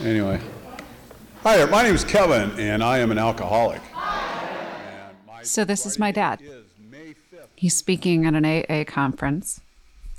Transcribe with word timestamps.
Anyway. 0.00 0.40
Hi 1.42 1.56
there, 1.56 1.66
my 1.66 1.82
name 1.82 1.94
is 1.94 2.04
Kevin, 2.04 2.50
and 2.58 2.82
I 2.82 2.98
am 2.98 3.10
an 3.10 3.18
alcoholic. 3.18 3.80
So, 5.42 5.64
this 5.64 5.86
is 5.86 5.98
my 5.98 6.10
dad. 6.10 6.40
He's 7.54 7.76
speaking 7.76 8.26
at 8.26 8.34
an 8.34 8.44
AA 8.44 8.84
conference 8.84 9.60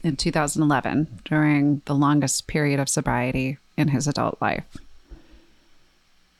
in 0.04 0.16
2011 0.16 1.20
during 1.26 1.82
the 1.86 1.94
longest 1.94 2.48
period 2.48 2.80
of 2.80 2.90
sobriety 2.90 3.58
in 3.76 3.90
his 3.90 4.08
adult 4.08 4.42
life. 4.42 4.78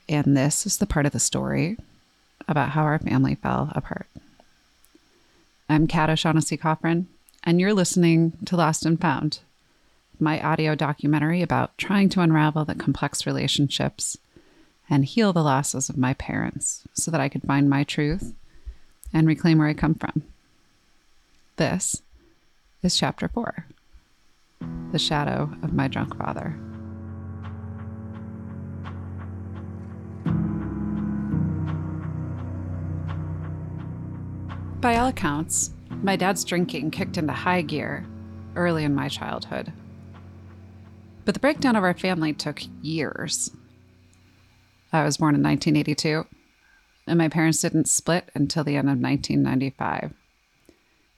And 0.08 0.36
this 0.36 0.66
is 0.66 0.78
the 0.78 0.86
part 0.86 1.06
of 1.06 1.12
the 1.12 1.20
story 1.20 1.76
about 2.48 2.70
how 2.70 2.82
our 2.82 2.98
family 2.98 3.36
fell 3.36 3.70
apart. 3.74 4.06
I'm 5.68 5.86
Kat 5.86 6.08
O'Shaughnessy 6.10 6.56
Coffrin, 6.56 7.06
and 7.44 7.60
you're 7.60 7.74
listening 7.74 8.32
to 8.46 8.56
Lost 8.56 8.86
and 8.86 8.98
Found, 9.00 9.40
my 10.20 10.40
audio 10.40 10.74
documentary 10.74 11.42
about 11.42 11.76
trying 11.78 12.08
to 12.10 12.20
unravel 12.20 12.64
the 12.64 12.74
complex 12.74 13.26
relationships 13.26 14.16
and 14.90 15.04
heal 15.04 15.32
the 15.32 15.42
losses 15.42 15.88
of 15.88 15.96
my 15.98 16.14
parents 16.14 16.84
so 16.94 17.10
that 17.10 17.20
I 17.20 17.28
could 17.28 17.42
find 17.42 17.68
my 17.68 17.84
truth 17.84 18.34
and 19.12 19.26
reclaim 19.26 19.58
where 19.58 19.68
I 19.68 19.74
come 19.74 19.94
from. 19.94 20.22
This 21.56 22.02
is 22.82 22.96
chapter 22.96 23.28
four 23.28 23.66
The 24.92 24.98
Shadow 24.98 25.50
of 25.62 25.72
My 25.72 25.88
Drunk 25.88 26.16
Father. 26.16 26.58
By 34.80 34.96
all 34.96 35.08
accounts, 35.08 35.70
my 36.02 36.14
dad's 36.14 36.44
drinking 36.44 36.92
kicked 36.92 37.18
into 37.18 37.32
high 37.32 37.62
gear 37.62 38.06
early 38.54 38.84
in 38.84 38.94
my 38.94 39.08
childhood. 39.08 39.72
But 41.28 41.34
the 41.34 41.40
breakdown 41.40 41.76
of 41.76 41.84
our 41.84 41.92
family 41.92 42.32
took 42.32 42.62
years. 42.80 43.50
I 44.94 45.04
was 45.04 45.18
born 45.18 45.34
in 45.34 45.42
1982, 45.42 46.24
and 47.06 47.18
my 47.18 47.28
parents 47.28 47.60
didn't 47.60 47.86
split 47.86 48.30
until 48.34 48.64
the 48.64 48.76
end 48.76 48.88
of 48.88 48.98
1995. 48.98 50.14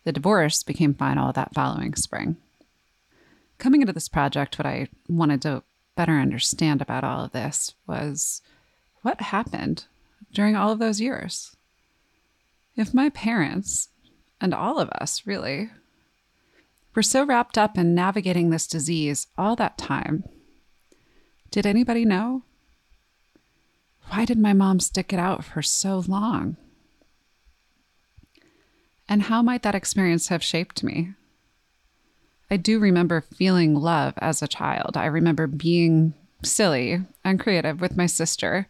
The 0.02 0.10
divorce 0.10 0.64
became 0.64 0.94
final 0.94 1.32
that 1.32 1.54
following 1.54 1.94
spring. 1.94 2.38
Coming 3.58 3.82
into 3.82 3.92
this 3.92 4.08
project, 4.08 4.58
what 4.58 4.66
I 4.66 4.88
wanted 5.08 5.42
to 5.42 5.62
better 5.94 6.18
understand 6.18 6.82
about 6.82 7.04
all 7.04 7.26
of 7.26 7.30
this 7.30 7.76
was 7.86 8.42
what 9.02 9.20
happened 9.20 9.84
during 10.32 10.56
all 10.56 10.72
of 10.72 10.80
those 10.80 11.00
years. 11.00 11.54
If 12.74 12.92
my 12.92 13.10
parents, 13.10 13.90
and 14.40 14.54
all 14.54 14.80
of 14.80 14.88
us 14.88 15.22
really, 15.24 15.70
were 16.94 17.02
so 17.02 17.24
wrapped 17.24 17.56
up 17.56 17.78
in 17.78 17.94
navigating 17.94 18.50
this 18.50 18.66
disease 18.66 19.28
all 19.38 19.56
that 19.56 19.78
time, 19.78 20.24
did 21.50 21.66
anybody 21.66 22.04
know? 22.04 22.42
Why 24.08 24.24
did 24.24 24.38
my 24.38 24.52
mom 24.52 24.80
stick 24.80 25.12
it 25.12 25.18
out 25.18 25.44
for 25.44 25.62
so 25.62 26.02
long? 26.06 26.56
And 29.08 29.22
how 29.22 29.42
might 29.42 29.62
that 29.62 29.74
experience 29.74 30.28
have 30.28 30.42
shaped 30.42 30.82
me? 30.82 31.14
I 32.50 32.56
do 32.56 32.78
remember 32.78 33.20
feeling 33.20 33.74
love 33.74 34.14
as 34.18 34.42
a 34.42 34.48
child. 34.48 34.96
I 34.96 35.06
remember 35.06 35.46
being 35.46 36.14
silly 36.42 37.02
and 37.24 37.38
creative 37.38 37.80
with 37.80 37.96
my 37.96 38.06
sister, 38.06 38.66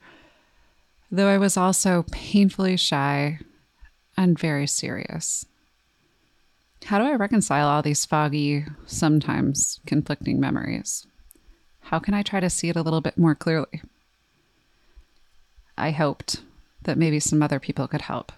though 1.10 1.28
I 1.28 1.38
was 1.38 1.56
also 1.56 2.04
painfully 2.10 2.76
shy 2.76 3.38
and 4.16 4.38
very 4.38 4.66
serious. 4.66 5.46
How 6.84 6.98
do 6.98 7.04
I 7.04 7.14
reconcile 7.14 7.68
all 7.68 7.82
these 7.82 8.04
foggy, 8.04 8.64
sometimes 8.86 9.80
conflicting 9.86 10.40
memories? 10.40 11.06
How 11.80 11.98
can 11.98 12.14
I 12.14 12.22
try 12.22 12.40
to 12.40 12.50
see 12.50 12.68
it 12.68 12.76
a 12.76 12.82
little 12.82 13.00
bit 13.00 13.16
more 13.16 13.34
clearly? 13.34 13.82
I 15.78 15.90
hoped 15.90 16.42
that 16.82 16.98
maybe 16.98 17.20
some 17.20 17.42
other 17.42 17.60
people 17.60 17.88
could 17.88 18.02
help. 18.02 18.32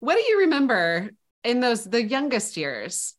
What 0.00 0.16
do 0.16 0.22
you 0.22 0.40
remember 0.40 1.10
in 1.42 1.60
those 1.60 1.84
the 1.84 2.02
youngest 2.02 2.56
years? 2.56 3.14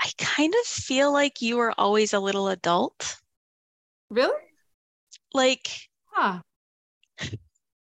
I 0.00 0.10
kind 0.18 0.54
of 0.54 0.66
feel 0.66 1.12
like 1.12 1.42
you 1.42 1.56
were 1.56 1.74
always 1.78 2.12
a 2.12 2.20
little 2.20 2.48
adult. 2.48 3.16
Really? 4.10 4.40
Like, 5.32 5.68
huh. 6.06 6.40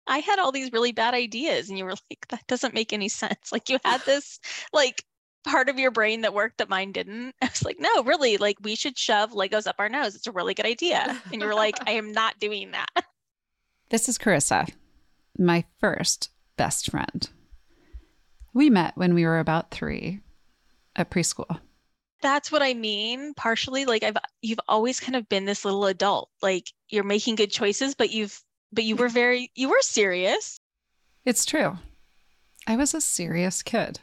I 0.09 0.17
had 0.19 0.39
all 0.39 0.51
these 0.51 0.73
really 0.73 0.91
bad 0.91 1.13
ideas 1.13 1.69
and 1.69 1.77
you 1.77 1.85
were 1.85 1.91
like 2.09 2.27
that 2.29 2.45
doesn't 2.47 2.73
make 2.73 2.91
any 2.91 3.07
sense. 3.07 3.51
Like 3.51 3.69
you 3.69 3.77
had 3.85 4.01
this 4.05 4.39
like 4.73 5.05
part 5.45 5.69
of 5.69 5.79
your 5.79 5.91
brain 5.91 6.21
that 6.21 6.33
worked 6.33 6.57
that 6.57 6.67
mine 6.67 6.91
didn't. 6.91 7.35
I 7.41 7.45
was 7.45 7.63
like, 7.63 7.79
"No, 7.79 8.03
really, 8.03 8.37
like 8.37 8.57
we 8.61 8.75
should 8.75 8.97
shove 8.97 9.31
Legos 9.31 9.67
up 9.67 9.75
our 9.79 9.89
nose. 9.89 10.15
It's 10.15 10.27
a 10.27 10.31
really 10.31 10.53
good 10.53 10.65
idea." 10.65 11.21
And 11.31 11.41
you 11.41 11.47
were 11.47 11.55
like, 11.55 11.75
"I 11.87 11.91
am 11.91 12.11
not 12.11 12.39
doing 12.39 12.71
that." 12.71 13.05
This 13.89 14.09
is 14.09 14.17
Carissa, 14.17 14.69
my 15.37 15.63
first 15.79 16.29
best 16.57 16.91
friend. 16.91 17.29
We 18.53 18.69
met 18.69 18.97
when 18.97 19.13
we 19.13 19.25
were 19.25 19.39
about 19.39 19.71
3 19.71 20.19
at 20.95 21.09
preschool. 21.09 21.59
That's 22.21 22.51
what 22.51 22.61
I 22.61 22.73
mean. 22.73 23.33
Partially 23.35 23.85
like 23.85 24.03
I've 24.03 24.17
you've 24.41 24.59
always 24.67 24.99
kind 24.99 25.15
of 25.15 25.29
been 25.29 25.45
this 25.45 25.63
little 25.63 25.85
adult. 25.85 26.29
Like 26.41 26.71
you're 26.89 27.03
making 27.03 27.35
good 27.35 27.51
choices, 27.51 27.95
but 27.95 28.11
you've 28.11 28.43
but 28.71 28.83
you 28.83 28.95
were 28.95 29.09
very 29.09 29.51
you 29.55 29.69
were 29.69 29.81
serious. 29.81 30.59
It's 31.25 31.45
true. 31.45 31.77
I 32.67 32.75
was 32.75 32.93
a 32.93 33.01
serious 33.01 33.63
kid. 33.63 33.99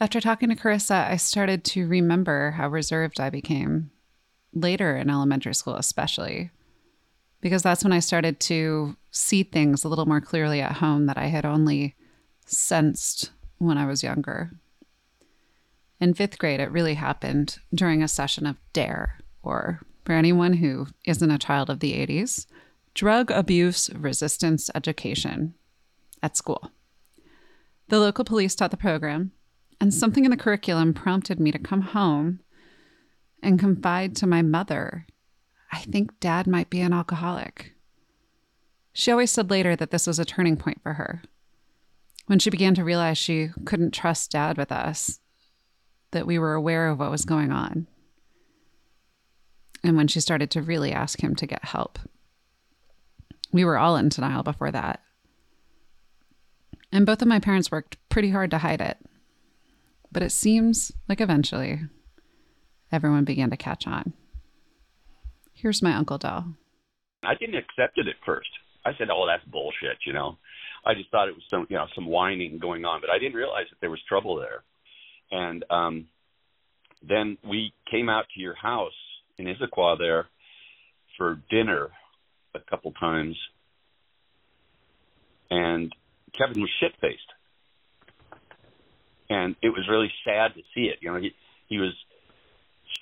After 0.00 0.20
talking 0.20 0.48
to 0.48 0.56
Carissa, 0.56 1.08
I 1.08 1.16
started 1.16 1.64
to 1.64 1.88
remember 1.88 2.52
how 2.52 2.68
reserved 2.68 3.18
I 3.18 3.30
became 3.30 3.90
later 4.54 4.96
in 4.96 5.10
elementary 5.10 5.54
school, 5.54 5.74
especially 5.74 6.50
because 7.40 7.62
that's 7.62 7.84
when 7.84 7.92
I 7.92 8.00
started 8.00 8.40
to 8.40 8.96
see 9.10 9.42
things 9.42 9.84
a 9.84 9.88
little 9.88 10.06
more 10.06 10.20
clearly 10.20 10.60
at 10.60 10.76
home 10.76 11.06
that 11.06 11.18
I 11.18 11.26
had 11.26 11.44
only 11.44 11.96
sensed 12.46 13.30
when 13.58 13.78
I 13.78 13.86
was 13.86 14.02
younger. 14.02 14.52
In 16.00 16.14
fifth 16.14 16.38
grade, 16.38 16.60
it 16.60 16.70
really 16.70 16.94
happened 16.94 17.58
during 17.74 18.02
a 18.02 18.08
session 18.08 18.46
of 18.46 18.56
DARE, 18.72 19.18
or 19.42 19.80
for 20.04 20.12
anyone 20.12 20.54
who 20.54 20.86
isn't 21.04 21.30
a 21.30 21.38
child 21.38 21.70
of 21.70 21.80
the 21.80 21.92
80s, 21.94 22.46
drug 22.98 23.30
abuse 23.30 23.88
resistance 23.90 24.70
education 24.74 25.54
at 26.20 26.36
school. 26.36 26.72
The 27.90 28.00
local 28.00 28.24
police 28.24 28.56
taught 28.56 28.72
the 28.72 28.76
program, 28.76 29.30
and 29.80 29.94
something 29.94 30.24
in 30.24 30.32
the 30.32 30.36
curriculum 30.36 30.92
prompted 30.92 31.38
me 31.38 31.52
to 31.52 31.60
come 31.60 31.82
home 31.82 32.40
and 33.40 33.56
confide 33.56 34.16
to 34.16 34.26
my 34.26 34.42
mother 34.42 35.06
I 35.70 35.80
think 35.80 36.18
dad 36.18 36.48
might 36.48 36.70
be 36.70 36.80
an 36.80 36.92
alcoholic. 36.92 37.74
She 38.94 39.12
always 39.12 39.30
said 39.30 39.48
later 39.48 39.76
that 39.76 39.90
this 39.92 40.06
was 40.06 40.18
a 40.18 40.24
turning 40.24 40.56
point 40.56 40.82
for 40.82 40.94
her. 40.94 41.22
When 42.26 42.40
she 42.40 42.50
began 42.50 42.74
to 42.74 42.84
realize 42.84 43.18
she 43.18 43.50
couldn't 43.64 43.92
trust 43.92 44.32
dad 44.32 44.56
with 44.56 44.72
us, 44.72 45.20
that 46.10 46.26
we 46.26 46.38
were 46.38 46.54
aware 46.54 46.88
of 46.88 46.98
what 46.98 47.10
was 47.10 47.24
going 47.26 47.52
on. 47.52 47.86
And 49.84 49.94
when 49.94 50.08
she 50.08 50.20
started 50.20 50.50
to 50.52 50.62
really 50.62 50.90
ask 50.90 51.22
him 51.22 51.36
to 51.36 51.46
get 51.46 51.66
help. 51.66 51.98
We 53.52 53.64
were 53.64 53.78
all 53.78 53.96
in 53.96 54.08
denial 54.08 54.42
before 54.42 54.70
that. 54.70 55.00
And 56.92 57.06
both 57.06 57.22
of 57.22 57.28
my 57.28 57.38
parents 57.38 57.70
worked 57.70 57.96
pretty 58.08 58.30
hard 58.30 58.50
to 58.50 58.58
hide 58.58 58.80
it. 58.80 58.98
But 60.10 60.22
it 60.22 60.30
seems 60.30 60.92
like 61.08 61.20
eventually 61.20 61.80
everyone 62.90 63.24
began 63.24 63.50
to 63.50 63.56
catch 63.56 63.86
on. 63.86 64.14
Here's 65.52 65.82
my 65.82 65.94
Uncle 65.94 66.18
Del. 66.18 66.54
I 67.24 67.34
didn't 67.34 67.56
accept 67.56 67.98
it 67.98 68.06
at 68.08 68.14
first. 68.24 68.48
I 68.84 68.92
said, 68.96 69.10
"Oh, 69.10 69.26
that's 69.26 69.44
bullshit," 69.44 69.98
you 70.06 70.12
know. 70.12 70.38
I 70.84 70.94
just 70.94 71.10
thought 71.10 71.28
it 71.28 71.34
was 71.34 71.44
some, 71.50 71.66
you 71.68 71.76
know, 71.76 71.86
some 71.94 72.06
whining 72.06 72.58
going 72.58 72.84
on, 72.84 73.00
but 73.00 73.10
I 73.10 73.18
didn't 73.18 73.34
realize 73.34 73.66
that 73.70 73.80
there 73.80 73.90
was 73.90 74.00
trouble 74.08 74.36
there. 74.36 74.62
And 75.30 75.64
um 75.70 76.08
then 77.02 77.38
we 77.44 77.72
came 77.90 78.08
out 78.08 78.26
to 78.34 78.40
your 78.40 78.54
house 78.54 78.92
in 79.36 79.46
Issaquah 79.46 79.98
there 79.98 80.26
for 81.16 81.40
dinner 81.50 81.90
a 82.54 82.60
couple 82.60 82.92
times, 82.92 83.36
and 85.50 85.92
Kevin 86.36 86.60
was 86.60 86.70
shit 86.80 86.92
faced, 87.00 87.20
and 89.30 89.56
it 89.62 89.70
was 89.70 89.86
really 89.88 90.10
sad 90.24 90.54
to 90.54 90.62
see 90.74 90.82
it. 90.86 90.98
You 91.00 91.12
know, 91.12 91.20
he 91.20 91.34
he 91.68 91.78
was 91.78 91.92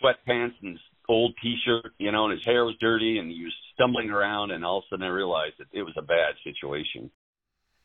sweatpants 0.03 0.55
and 0.63 0.73
his 0.73 0.81
old 1.09 1.35
T-shirt, 1.43 1.93
you 1.99 2.11
know, 2.13 2.25
and 2.25 2.33
his 2.33 2.45
hair 2.45 2.65
was 2.65 2.75
dirty, 2.81 3.19
and 3.19 3.31
he 3.31 3.45
was 3.45 3.55
stumbling 3.75 4.11
around, 4.11 4.51
and 4.51 4.65
all 4.65 4.79
of 4.79 4.85
a 4.85 4.95
sudden 4.95 5.07
I 5.07 5.09
realized 5.11 5.55
that 5.59 5.69
it 5.73 5.83
was 5.83 5.95
a 5.97 6.03
bad 6.03 6.35
situation. 6.45 7.11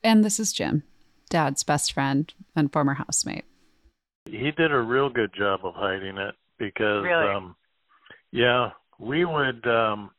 And 0.04 0.24
this 0.24 0.40
is 0.40 0.52
Jim, 0.52 0.84
Dad's 1.30 1.64
best 1.64 1.94
friend 1.94 2.34
and 2.56 2.72
former 2.74 2.96
housemate. 2.96 3.46
He 4.26 4.52
did 4.52 4.72
a 4.72 4.80
real 4.80 5.10
good 5.10 5.32
job 5.38 5.62
of 5.64 5.76
hiding 5.76 6.18
it 6.18 6.36
because, 6.58 7.04
Really? 7.04 7.28
um, 7.28 7.56
yeah, 8.32 8.72
we 9.00 9.26
would. 9.26 9.66
um 9.68 10.12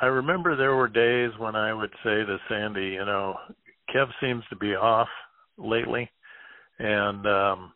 I 0.00 0.06
remember 0.06 0.56
there 0.56 0.74
were 0.74 0.88
days 0.88 1.30
when 1.38 1.54
I 1.54 1.72
would 1.72 1.92
say 2.02 2.24
to 2.24 2.38
Sandy, 2.48 2.88
you 2.88 3.04
know, 3.04 3.36
Kev 3.94 4.08
seems 4.20 4.42
to 4.50 4.56
be 4.56 4.74
off 4.74 5.08
lately, 5.56 6.10
and 6.78 7.26
um, 7.26 7.72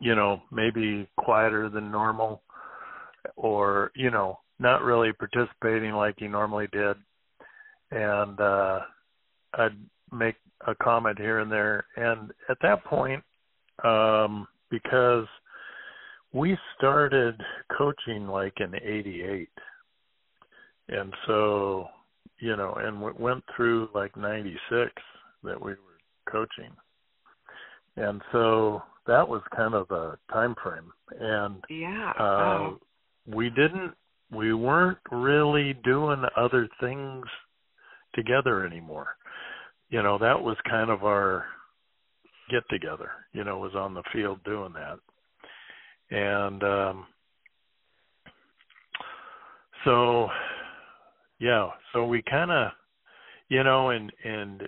you 0.00 0.14
know, 0.14 0.42
maybe 0.52 1.08
quieter 1.16 1.70
than 1.70 1.90
normal, 1.90 2.42
or 3.36 3.90
you 3.94 4.10
know, 4.10 4.38
not 4.58 4.82
really 4.82 5.12
participating 5.12 5.92
like 5.92 6.16
he 6.18 6.28
normally 6.28 6.68
did. 6.72 6.96
And 7.90 8.40
uh, 8.40 8.80
I'd 9.54 9.76
make 10.12 10.36
a 10.66 10.74
comment 10.74 11.18
here 11.18 11.40
and 11.40 11.50
there. 11.50 11.84
And 11.96 12.32
at 12.48 12.58
that 12.62 12.84
point, 12.84 13.22
um, 13.84 14.46
because 14.70 15.26
we 16.32 16.56
started 16.76 17.40
coaching 17.76 18.26
like 18.26 18.54
in 18.60 18.74
88. 18.74 19.48
And 20.88 21.12
so, 21.26 21.88
you 22.38 22.56
know, 22.56 22.74
and 22.74 23.00
we 23.00 23.12
went 23.18 23.42
through 23.54 23.88
like 23.94 24.16
96 24.16 24.90
that 25.42 25.60
we 25.60 25.72
were 25.72 26.30
coaching. 26.30 26.70
And 27.96 28.20
so 28.32 28.82
that 29.06 29.26
was 29.26 29.42
kind 29.54 29.74
of 29.74 29.90
a 29.90 30.18
time 30.32 30.54
frame. 30.62 30.92
And 31.18 31.64
Yeah. 31.68 32.12
uh, 32.18 32.22
oh. 32.22 32.80
we 33.26 33.50
didn't 33.50 33.94
we 34.30 34.52
weren't 34.52 34.98
really 35.12 35.74
doing 35.84 36.24
other 36.36 36.68
things 36.80 37.24
together 38.14 38.66
anymore 38.66 39.16
you 39.90 40.02
know 40.02 40.18
that 40.18 40.40
was 40.40 40.56
kind 40.68 40.90
of 40.90 41.04
our 41.04 41.44
get 42.50 42.62
together 42.70 43.10
you 43.32 43.44
know 43.44 43.58
was 43.58 43.74
on 43.74 43.94
the 43.94 44.02
field 44.12 44.38
doing 44.44 44.72
that 44.72 44.98
and 46.10 46.62
um 46.62 47.06
so 49.84 50.28
yeah 51.38 51.68
so 51.92 52.04
we 52.06 52.22
kind 52.22 52.50
of 52.50 52.70
you 53.48 53.62
know 53.62 53.90
and 53.90 54.12
and 54.24 54.62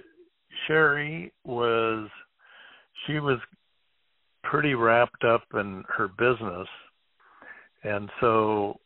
sherry 0.67 1.33
was 1.45 2.09
she 3.07 3.19
was 3.21 3.39
pretty 4.43 4.75
wrapped 4.75 5.25
up 5.25 5.43
in 5.55 5.85
her 5.89 6.09
business. 6.09 6.69
And 7.85 8.11
so 8.21 8.81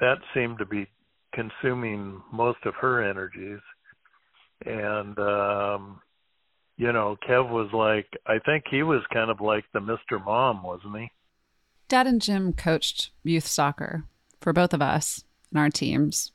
that 0.00 0.18
seemed 0.34 0.58
to 0.58 0.66
be 0.66 0.86
consuming 1.34 2.22
most 2.32 2.58
of 2.64 2.74
her 2.80 3.02
energies. 3.02 3.60
And 4.64 5.18
um 5.18 6.00
you 6.76 6.92
know 6.92 7.16
kev 7.28 7.50
was 7.50 7.68
like 7.72 8.06
i 8.26 8.38
think 8.44 8.64
he 8.70 8.84
was 8.84 9.02
kind 9.12 9.30
of 9.30 9.40
like 9.40 9.64
the 9.72 9.80
mr 9.80 10.24
mom 10.24 10.62
wasn't 10.62 10.96
he? 10.96 11.10
Dad 11.88 12.06
and 12.06 12.20
Jim 12.20 12.52
coached 12.52 13.10
youth 13.24 13.46
soccer 13.46 14.04
for 14.40 14.52
both 14.52 14.74
of 14.74 14.82
us 14.82 15.24
and 15.50 15.58
our 15.58 15.70
teams. 15.70 16.32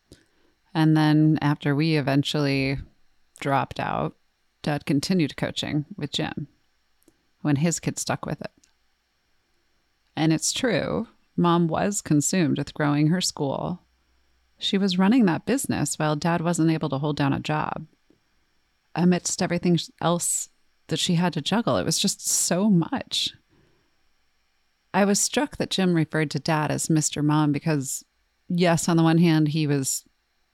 And 0.74 0.98
then 0.98 1.38
after 1.42 1.76
we 1.76 1.96
eventually 1.98 2.80
dropped 3.40 3.80
out, 3.80 4.16
Dad 4.62 4.86
continued 4.86 5.38
coaching 5.38 5.86
with 5.98 6.12
Jim 6.12 6.48
when 7.42 7.58
his 7.58 7.80
kid 7.80 8.00
stuck 8.00 8.26
with 8.26 8.42
it. 8.42 8.52
And 10.16 10.32
it's 10.32 10.54
true, 10.54 11.08
Mom 11.36 11.68
was 11.68 12.02
consumed 12.02 12.58
with 12.58 12.74
growing 12.74 13.08
her 13.08 13.22
school. 13.22 13.82
She 14.58 14.78
was 14.78 14.98
running 14.98 15.26
that 15.26 15.46
business 15.46 16.00
while 16.00 16.16
Dad 16.16 16.42
wasn't 16.42 16.72
able 16.72 16.90
to 16.90 17.00
hold 17.00 17.18
down 17.18 17.34
a 17.34 17.40
job. 17.40 17.86
Amidst 18.96 19.42
everything 19.42 19.78
else 20.02 20.50
that 20.88 21.00
she 21.00 21.16
had 21.16 21.34
to 21.34 21.42
juggle, 21.42 21.78
it 21.78 21.86
was 21.86 22.00
just 22.00 22.26
so 22.26 22.70
much. 22.70 23.34
I 24.94 25.06
was 25.06 25.20
struck 25.20 25.58
that 25.58 25.72
Jim 25.72 25.96
referred 25.96 26.30
to 26.32 26.40
dad 26.40 26.70
as 26.70 26.88
Mr. 26.88 27.24
Mom 27.24 27.52
because, 27.52 28.06
yes, 28.48 28.88
on 28.88 28.96
the 28.96 29.04
one 29.04 29.18
hand, 29.18 29.50
he 29.50 29.66
was 29.66 30.06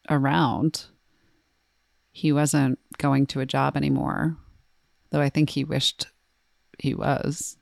around. 0.10 0.86
He 2.12 2.32
wasn't 2.32 2.80
going 2.98 3.26
to 3.28 3.40
a 3.40 3.46
job 3.46 3.76
anymore, 3.76 4.38
though 5.10 5.22
I 5.22 5.30
think 5.30 5.52
he 5.52 5.64
wished 5.64 6.08
he 6.78 6.94
was. 6.94 7.58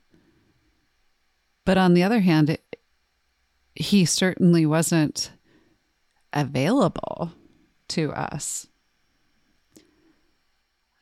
But 1.64 1.78
on 1.78 1.94
the 1.94 2.02
other 2.02 2.20
hand, 2.20 2.50
it, 2.50 2.76
he 3.74 4.04
certainly 4.04 4.64
wasn't 4.64 5.32
available 6.32 7.32
to 7.88 8.12
us. 8.12 8.66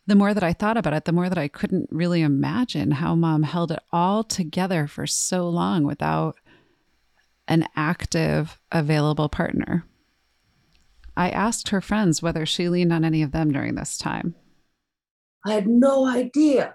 The 0.06 0.15
more 0.15 0.35
that 0.35 0.44
I 0.44 0.53
thought 0.53 0.77
about 0.77 0.93
it, 0.93 1.05
the 1.05 1.12
more 1.12 1.29
that 1.29 1.38
I 1.38 1.49
couldn't 1.49 1.88
really 1.91 2.23
imagine 2.23 2.93
how 2.93 3.17
mom 3.17 3.43
held 3.43 3.73
it 3.73 3.81
all 3.93 4.23
together 4.23 4.87
for 4.87 5.06
so 5.06 5.49
long 5.49 5.85
without 5.85 6.37
an 7.49 7.67
active, 7.75 8.61
available 8.71 9.29
partner. 9.29 9.85
I 11.16 11.30
asked 11.30 11.68
her 11.70 11.80
friends 11.80 12.22
whether 12.22 12.44
she 12.44 12.68
leaned 12.68 12.92
on 12.92 13.04
any 13.04 13.22
of 13.22 13.32
them 13.32 13.52
during 13.52 13.74
this 13.74 13.96
time. 13.96 14.34
I 15.44 15.52
had 15.52 15.66
no 15.66 16.06
idea 16.06 16.74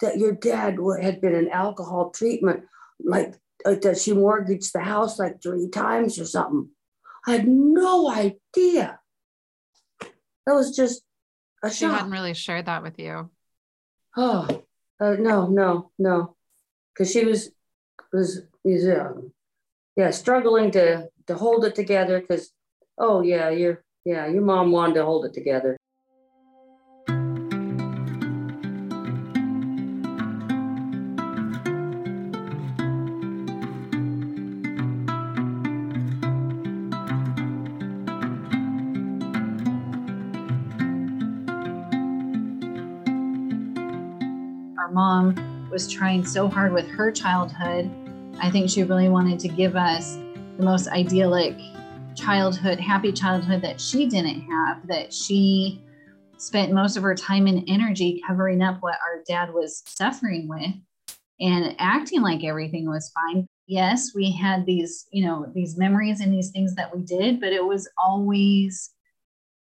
that 0.00 0.16
your 0.18 0.32
dad 0.32 0.78
had 1.00 1.20
been 1.20 1.34
in 1.34 1.48
alcohol 1.50 2.10
treatment, 2.10 2.64
like 2.98 3.34
uh, 3.64 3.76
that 3.82 3.98
she 3.98 4.12
mortgaged 4.12 4.72
the 4.72 4.80
house 4.80 5.18
like 5.18 5.42
three 5.42 5.68
times 5.68 6.18
or 6.18 6.24
something. 6.24 6.68
I 7.26 7.32
had 7.32 7.48
no 7.48 8.10
idea. 8.10 8.98
That 10.00 10.54
was 10.54 10.74
just 10.76 11.02
a 11.62 11.70
She 11.70 11.84
shock. 11.86 11.92
hadn't 11.98 12.12
really 12.12 12.34
shared 12.34 12.66
that 12.66 12.82
with 12.82 12.98
you. 12.98 13.30
Oh, 14.16 14.62
uh, 15.00 15.16
no, 15.18 15.46
no, 15.46 15.90
no, 15.98 16.36
because 16.94 17.10
she 17.12 17.24
was 17.24 17.50
was 18.12 18.42
was 18.64 18.88
um, 18.88 19.32
yeah 19.96 20.10
struggling 20.10 20.70
to 20.72 21.08
to 21.26 21.34
hold 21.34 21.64
it 21.64 21.74
together. 21.74 22.20
Because 22.20 22.50
oh 22.98 23.22
yeah, 23.22 23.50
your 23.50 23.82
yeah 24.04 24.26
your 24.26 24.42
mom 24.42 24.70
wanted 24.72 24.94
to 24.94 25.04
hold 25.04 25.24
it 25.24 25.34
together. 25.34 25.76
our 44.78 44.92
mom 44.92 45.34
was 45.68 45.90
trying 45.90 46.24
so 46.24 46.48
hard 46.48 46.72
with 46.72 46.86
her 46.88 47.10
childhood. 47.10 47.90
I 48.40 48.50
think 48.50 48.70
she 48.70 48.84
really 48.84 49.08
wanted 49.08 49.40
to 49.40 49.48
give 49.48 49.74
us 49.74 50.16
the 50.58 50.64
most 50.64 50.86
idyllic 50.88 51.56
childhood, 52.16 52.80
happy 52.80 53.12
childhood 53.12 53.62
that 53.62 53.80
she 53.80 54.06
didn't 54.06 54.40
have, 54.42 54.86
that 54.88 55.12
she 55.12 55.82
spent 56.38 56.72
most 56.72 56.96
of 56.96 57.02
her 57.02 57.14
time 57.14 57.46
and 57.46 57.64
energy 57.68 58.22
covering 58.26 58.62
up 58.62 58.78
what 58.80 58.98
our 59.06 59.22
dad 59.26 59.52
was 59.52 59.82
suffering 59.86 60.48
with 60.48 60.74
and 61.40 61.74
acting 61.78 62.22
like 62.22 62.44
everything 62.44 62.88
was 62.88 63.12
fine. 63.14 63.46
Yes, 63.66 64.12
we 64.14 64.30
had 64.30 64.64
these, 64.64 65.06
you 65.12 65.24
know, 65.24 65.46
these 65.54 65.76
memories 65.76 66.20
and 66.20 66.32
these 66.32 66.50
things 66.50 66.74
that 66.74 66.94
we 66.94 67.02
did, 67.02 67.40
but 67.40 67.52
it 67.52 67.64
was 67.64 67.88
always 68.02 68.90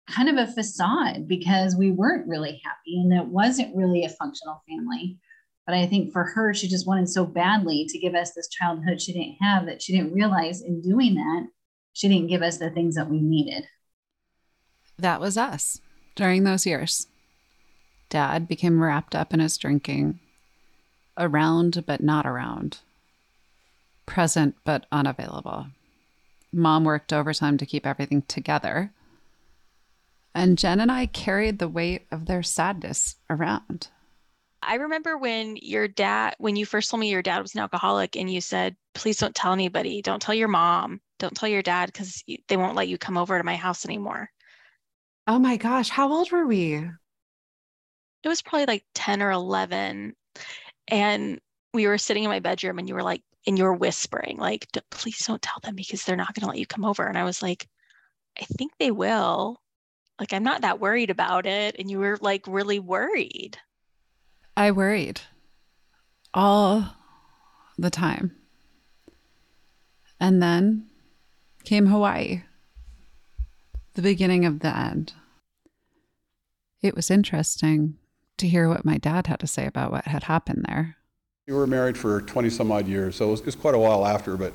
kind 0.10 0.30
of 0.30 0.38
a 0.38 0.52
facade 0.52 1.28
because 1.28 1.76
we 1.76 1.92
weren't 1.92 2.28
really 2.28 2.62
happy 2.64 3.02
and 3.02 3.14
it 3.14 3.26
wasn't 3.26 3.76
really 3.76 4.06
a 4.06 4.10
functional 4.10 4.62
family. 4.70 5.18
But 5.66 5.76
I 5.76 5.86
think 5.86 6.14
for 6.14 6.24
her, 6.24 6.54
she 6.54 6.70
just 6.70 6.88
wanted 6.88 7.10
so 7.10 7.26
badly 7.26 7.86
to 7.90 8.00
give 8.00 8.16
us 8.16 8.32
this 8.32 8.48
childhood 8.48 9.02
she 9.02 9.12
didn't 9.12 9.38
have 9.42 9.66
that 9.66 9.82
she 9.82 9.98
didn't 9.98 10.14
realize 10.14 10.62
in 10.62 10.80
doing 10.82 11.16
that, 11.16 11.48
she 11.98 12.08
didn't 12.08 12.28
give 12.28 12.44
us 12.44 12.60
the 12.60 12.70
things 12.70 12.94
that 12.94 13.10
we 13.10 13.20
needed. 13.20 13.68
That 15.00 15.20
was 15.20 15.36
us 15.36 15.82
during 16.16 16.44
those 16.44 16.64
years. 16.64 17.08
Dad 18.10 18.48
became 18.48 18.84
wrapped 18.84 19.16
up 19.16 19.34
in 19.34 19.40
his 19.40 19.58
drinking, 19.58 20.20
around 21.18 21.84
but 21.88 22.04
not 22.04 22.28
around, 22.28 22.82
present 24.06 24.56
but 24.64 24.86
unavailable. 24.92 25.66
Mom 26.54 26.84
worked 26.84 27.12
overtime 27.12 27.58
to 27.58 27.66
keep 27.66 27.88
everything 27.88 28.22
together. 28.22 28.92
And 30.36 30.56
Jen 30.56 30.80
and 30.80 30.92
I 30.92 31.08
carried 31.08 31.58
the 31.58 31.68
weight 31.68 32.06
of 32.12 32.28
their 32.28 32.44
sadness 32.44 33.16
around. 33.28 33.88
I 34.62 34.76
remember 34.76 35.18
when 35.18 35.56
your 35.56 35.88
dad, 35.88 36.36
when 36.38 36.56
you 36.56 36.68
first 36.68 36.92
told 36.92 37.02
me 37.02 37.10
your 37.10 37.24
dad 37.24 37.42
was 37.42 37.56
an 37.56 37.62
alcoholic 37.62 38.16
and 38.16 38.32
you 38.32 38.40
said, 38.40 38.76
please 38.94 39.18
don't 39.18 39.34
tell 39.34 39.52
anybody. 39.52 40.04
Don't 40.04 40.22
tell 40.22 40.36
your 40.36 40.48
mom. 40.48 41.02
Don't 41.20 41.36
tell 41.36 41.50
your 41.50 41.62
dad 41.62 41.88
because 41.88 42.24
they 42.48 42.58
won't 42.58 42.76
let 42.76 42.88
you 42.88 42.98
come 42.98 43.18
over 43.18 43.38
to 43.38 43.44
my 43.44 43.56
house 43.56 43.86
anymore. 43.86 44.30
Oh 45.28 45.40
my 45.40 45.58
gosh, 45.58 45.90
how 45.90 46.12
old 46.12 46.32
were 46.32 46.46
we? 46.46 46.76
It 46.76 48.28
was 48.28 48.42
probably 48.42 48.66
like 48.66 48.86
10 48.96 49.22
or 49.22 49.32
11. 49.32 50.14
And 50.88 51.42
we 51.74 51.88
were 51.88 51.98
sitting 51.98 52.24
in 52.24 52.30
my 52.30 52.40
bedroom 52.40 52.80
and 52.80 52.88
you 52.88 52.96
were 52.96 53.04
like, 53.04 53.24
and 53.46 53.58
you 53.58 53.64
were 53.64 53.74
whispering, 53.74 54.38
like, 54.38 54.68
please 54.92 55.26
don't 55.26 55.42
tell 55.42 55.60
them 55.64 55.76
because 55.76 56.04
they're 56.04 56.18
not 56.18 56.34
going 56.34 56.42
to 56.42 56.48
let 56.48 56.60
you 56.60 56.66
come 56.66 56.84
over. 56.84 57.06
And 57.06 57.18
I 57.18 57.24
was 57.24 57.42
like, 57.42 57.68
I 58.40 58.44
think 58.44 58.74
they 58.78 58.92
will. 58.92 59.62
Like, 60.20 60.34
I'm 60.34 60.44
not 60.44 60.62
that 60.62 60.80
worried 60.80 61.10
about 61.10 61.46
it. 61.46 61.76
And 61.80 61.90
you 61.90 62.00
were 62.00 62.18
like 62.20 62.44
really 62.48 62.80
worried. 62.80 63.58
I 64.56 64.72
worried 64.72 65.22
all 66.34 66.94
the 67.78 67.90
time. 67.90 68.36
And 70.20 70.42
then 70.42 70.90
came 71.68 71.88
Hawaii, 71.88 72.44
the 73.96 74.02
beginning 74.02 74.46
of 74.46 74.62
the 74.62 74.74
end. 74.74 75.12
It 76.82 76.96
was 76.96 77.12
interesting 77.12 77.98
to 78.38 78.48
hear 78.48 78.70
what 78.70 78.86
my 78.86 78.98
dad 78.98 79.28
had 79.28 79.42
to 79.42 79.48
say 79.48 79.66
about 79.66 79.92
what 79.92 80.06
had 80.06 80.24
happened 80.24 80.64
there. 80.66 80.96
We 81.46 81.54
were 81.54 81.68
married 81.68 81.98
for 81.98 82.22
20 82.22 82.50
some 82.52 82.72
odd 82.72 82.88
years, 82.88 83.18
so 83.18 83.28
it 83.28 83.32
was, 83.32 83.40
it 83.42 83.48
was 83.48 83.56
quite 83.56 83.76
a 83.76 83.80
while 83.80 84.06
after, 84.06 84.38
but 84.38 84.54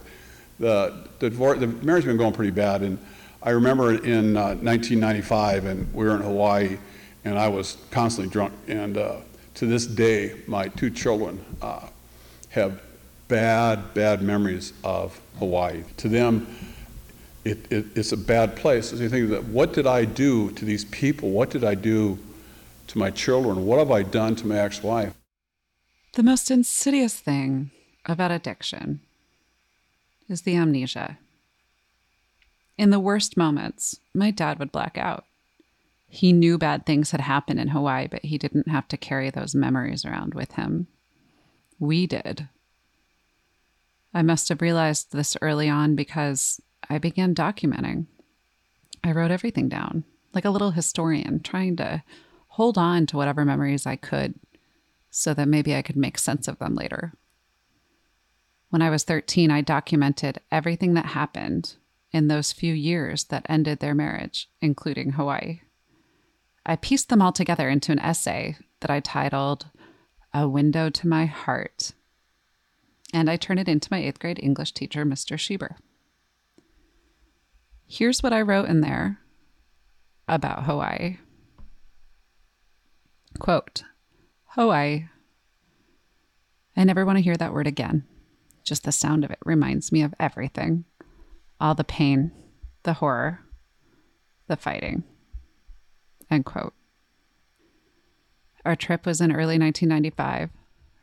the, 0.59 1.07
the, 1.19 1.29
divor- 1.29 1.61
the 1.61 1.67
marriage 1.67 2.05
had 2.05 2.11
been 2.13 2.17
going 2.17 2.33
pretty 2.33 2.51
bad, 2.51 2.81
and 2.81 2.97
I 3.43 3.51
remember 3.51 3.93
in 3.93 4.35
uh, 4.35 4.55
1995, 4.55 5.67
and 5.67 5.93
we 5.93 6.07
were 6.07 6.17
in 6.17 6.23
Hawaii, 6.23 6.79
and 7.27 7.39
I 7.39 7.49
was 7.49 7.77
constantly 7.91 8.33
drunk, 8.33 8.55
and 8.69 8.97
uh, 8.97 9.17
to 9.57 9.67
this 9.67 9.85
day, 9.87 10.41
my 10.47 10.69
two 10.69 10.89
children 10.89 11.45
uh, 11.61 11.89
have 12.49 12.81
bad, 13.29 13.93
bad 13.93 14.23
memories 14.23 14.73
of 14.83 15.21
Hawaii. 15.39 15.85
To 15.99 16.09
them, 16.09 16.47
it, 17.45 17.71
it, 17.71 17.87
it's 17.97 18.13
a 18.13 18.17
bad 18.17 18.57
place. 18.57 18.93
You 18.93 19.09
think 19.09 19.31
that 19.31 19.45
what 19.45 19.73
did 19.73 19.87
I 19.87 20.05
do 20.05 20.51
to 20.53 20.65
these 20.65 20.85
people? 20.87 21.31
What 21.31 21.51
did 21.51 21.65
I 21.65 21.75
do 21.75 22.19
to 22.89 22.99
my 22.99 23.11
children? 23.11 23.67
What 23.67 23.79
have 23.79 23.91
I 23.91 24.03
done 24.03 24.37
to 24.37 24.47
my 24.47 24.59
ex-wife? 24.59 25.15
The 26.15 26.23
most 26.23 26.51
insidious 26.51 27.19
thing 27.19 27.71
about 28.07 28.31
addiction 28.31 29.01
is 30.29 30.43
the 30.43 30.57
amnesia. 30.57 31.19
In 32.79 32.91
the 32.91 33.01
worst 33.01 33.37
moments, 33.37 33.99
my 34.15 34.31
dad 34.31 34.59
would 34.59 34.73
black 34.73 34.97
out. 34.99 35.25
He 36.09 36.33
knew 36.33 36.59
bad 36.59 36.85
things 36.85 37.11
had 37.11 37.23
happened 37.23 37.59
in 37.59 37.69
Hawaii, 37.69 38.07
but 38.07 38.25
he 38.25 38.37
didn't 38.37 38.69
have 38.69 38.87
to 38.89 38.97
carry 38.97 39.31
those 39.31 39.55
memories 39.55 40.05
around 40.05 40.35
with 40.35 40.53
him. 40.53 40.87
We 41.79 42.07
did. 42.07 42.49
I 44.13 44.23
must 44.23 44.51
have 44.51 44.61
realized 44.61 45.13
this 45.13 45.37
early 45.41 45.71
on 45.71 45.95
because 45.97 46.61
I 46.89 46.99
began 46.99 47.35
documenting. 47.35 48.07
I 49.05 49.13
wrote 49.13 49.31
everything 49.31 49.69
down, 49.69 50.05
like 50.35 50.45
a 50.45 50.51
little 50.51 50.73
historian, 50.73 51.41
trying 51.41 51.77
to 51.77 52.03
hold 52.49 52.79
on 52.79 53.07
to 53.07 53.17
whatever 53.17 53.45
memories 53.45 53.87
I 53.87 53.97
could 53.97 54.35
so 55.11 55.35
that 55.35 55.49
maybe 55.49 55.75
I 55.75 55.83
could 55.83 55.97
make 55.97 56.19
sense 56.19 56.49
of 56.49 56.59
them 56.59 56.75
later. 56.75 57.13
When 58.71 58.83
I 58.83 58.91
was 58.91 59.05
13, 59.05 59.51
I 59.51 59.61
documented 59.61 60.41
everything 60.51 60.95
that 60.95 61.07
happened 61.07 61.77
in 62.13 62.29
those 62.29 62.53
few 62.53 62.73
years 62.73 63.25
that 63.25 63.47
ended 63.49 63.81
their 63.81 63.95
marriage, 63.95 64.49
including 64.61 65.13
Hawaii. 65.13 65.61
I 66.65 66.77
pieced 66.77 67.09
them 67.09 67.21
all 67.21 67.33
together 67.33 67.69
into 67.69 67.93
an 67.93 67.99
essay 67.99 68.57
that 68.81 68.91
I 68.91 69.01
titled 69.01 69.67
A 70.33 70.49
Window 70.49 70.89
to 70.91 71.09
My 71.09 71.27
Heart. 71.27 71.93
And 73.13 73.29
I 73.29 73.37
turned 73.37 73.61
it 73.61 73.69
into 73.69 73.89
my 73.91 73.99
eighth 73.99 74.19
grade 74.19 74.41
English 74.43 74.73
teacher, 74.73 75.05
Mr. 75.05 75.37
Schieber. 75.37 75.77
Here's 77.87 78.23
what 78.23 78.33
I 78.33 78.41
wrote 78.43 78.69
in 78.69 78.81
there 78.81 79.19
about 80.29 80.65
Hawaii. 80.65 81.19
Quote 83.39 83.83
Hawaii. 84.47 85.09
I 86.77 86.85
never 86.85 87.05
want 87.05 87.19
to 87.19 87.23
hear 87.23 87.37
that 87.37 87.53
word 87.53 87.67
again. 87.67 88.05
Just 88.65 88.85
the 88.85 88.93
sound 88.93 89.25
of 89.25 89.31
it 89.31 89.39
reminds 89.45 89.93
me 89.93 90.03
of 90.03 90.15
everything 90.19 90.85
all 91.61 91.75
the 91.77 91.85
pain, 91.85 92.33
the 92.83 92.95
horror, 92.95 93.41
the 94.49 94.57
fighting. 94.57 95.05
End 96.29 96.45
quote. 96.45 96.75
Our 98.65 98.75
trip 98.75 99.07
was 99.07 99.21
in 99.21 99.31
early 99.31 99.59
1995, 99.59 100.51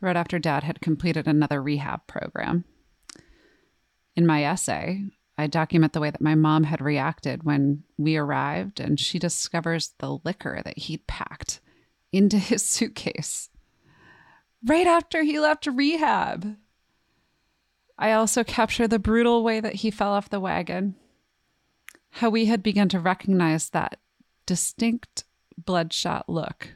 right 0.02 0.16
after 0.18 0.38
Dad 0.38 0.64
had 0.64 0.82
completed 0.82 1.28
another 1.28 1.62
rehab 1.62 2.08
program. 2.08 2.66
In 4.16 4.26
my 4.26 4.44
essay, 4.44 5.06
I 5.40 5.48
document 5.48 5.94
the 5.94 6.02
way 6.02 6.12
that 6.12 6.20
my 6.20 6.36
mom 6.36 6.66
had 6.66 6.82
reacted 6.82 7.44
when 7.44 7.84
we 7.98 8.18
arrived 8.18 8.82
and 8.82 9.00
she 9.00 9.20
discovers 9.20 9.94
the 10.00 10.20
liquor 10.26 10.62
that 10.66 10.78
he'd 10.78 11.08
packed 11.08 11.62
into 12.12 12.38
his 12.50 12.64
suitcase 12.64 13.50
right 14.66 14.86
after 14.86 15.24
he 15.24 15.40
left 15.40 15.66
rehab. 15.66 16.58
I 17.98 18.12
also 18.12 18.44
capture 18.44 18.86
the 18.86 19.00
brutal 19.00 19.42
way 19.42 19.62
that 19.62 19.76
he 19.76 19.92
fell 19.92 20.12
off 20.12 20.30
the 20.30 20.42
wagon, 20.42 20.96
how 22.12 22.30
we 22.30 22.46
had 22.46 22.62
begun 22.62 22.90
to 22.90 23.00
recognize 23.00 23.70
that 23.70 24.00
distinct 24.46 25.24
bloodshot 25.58 26.28
look 26.28 26.76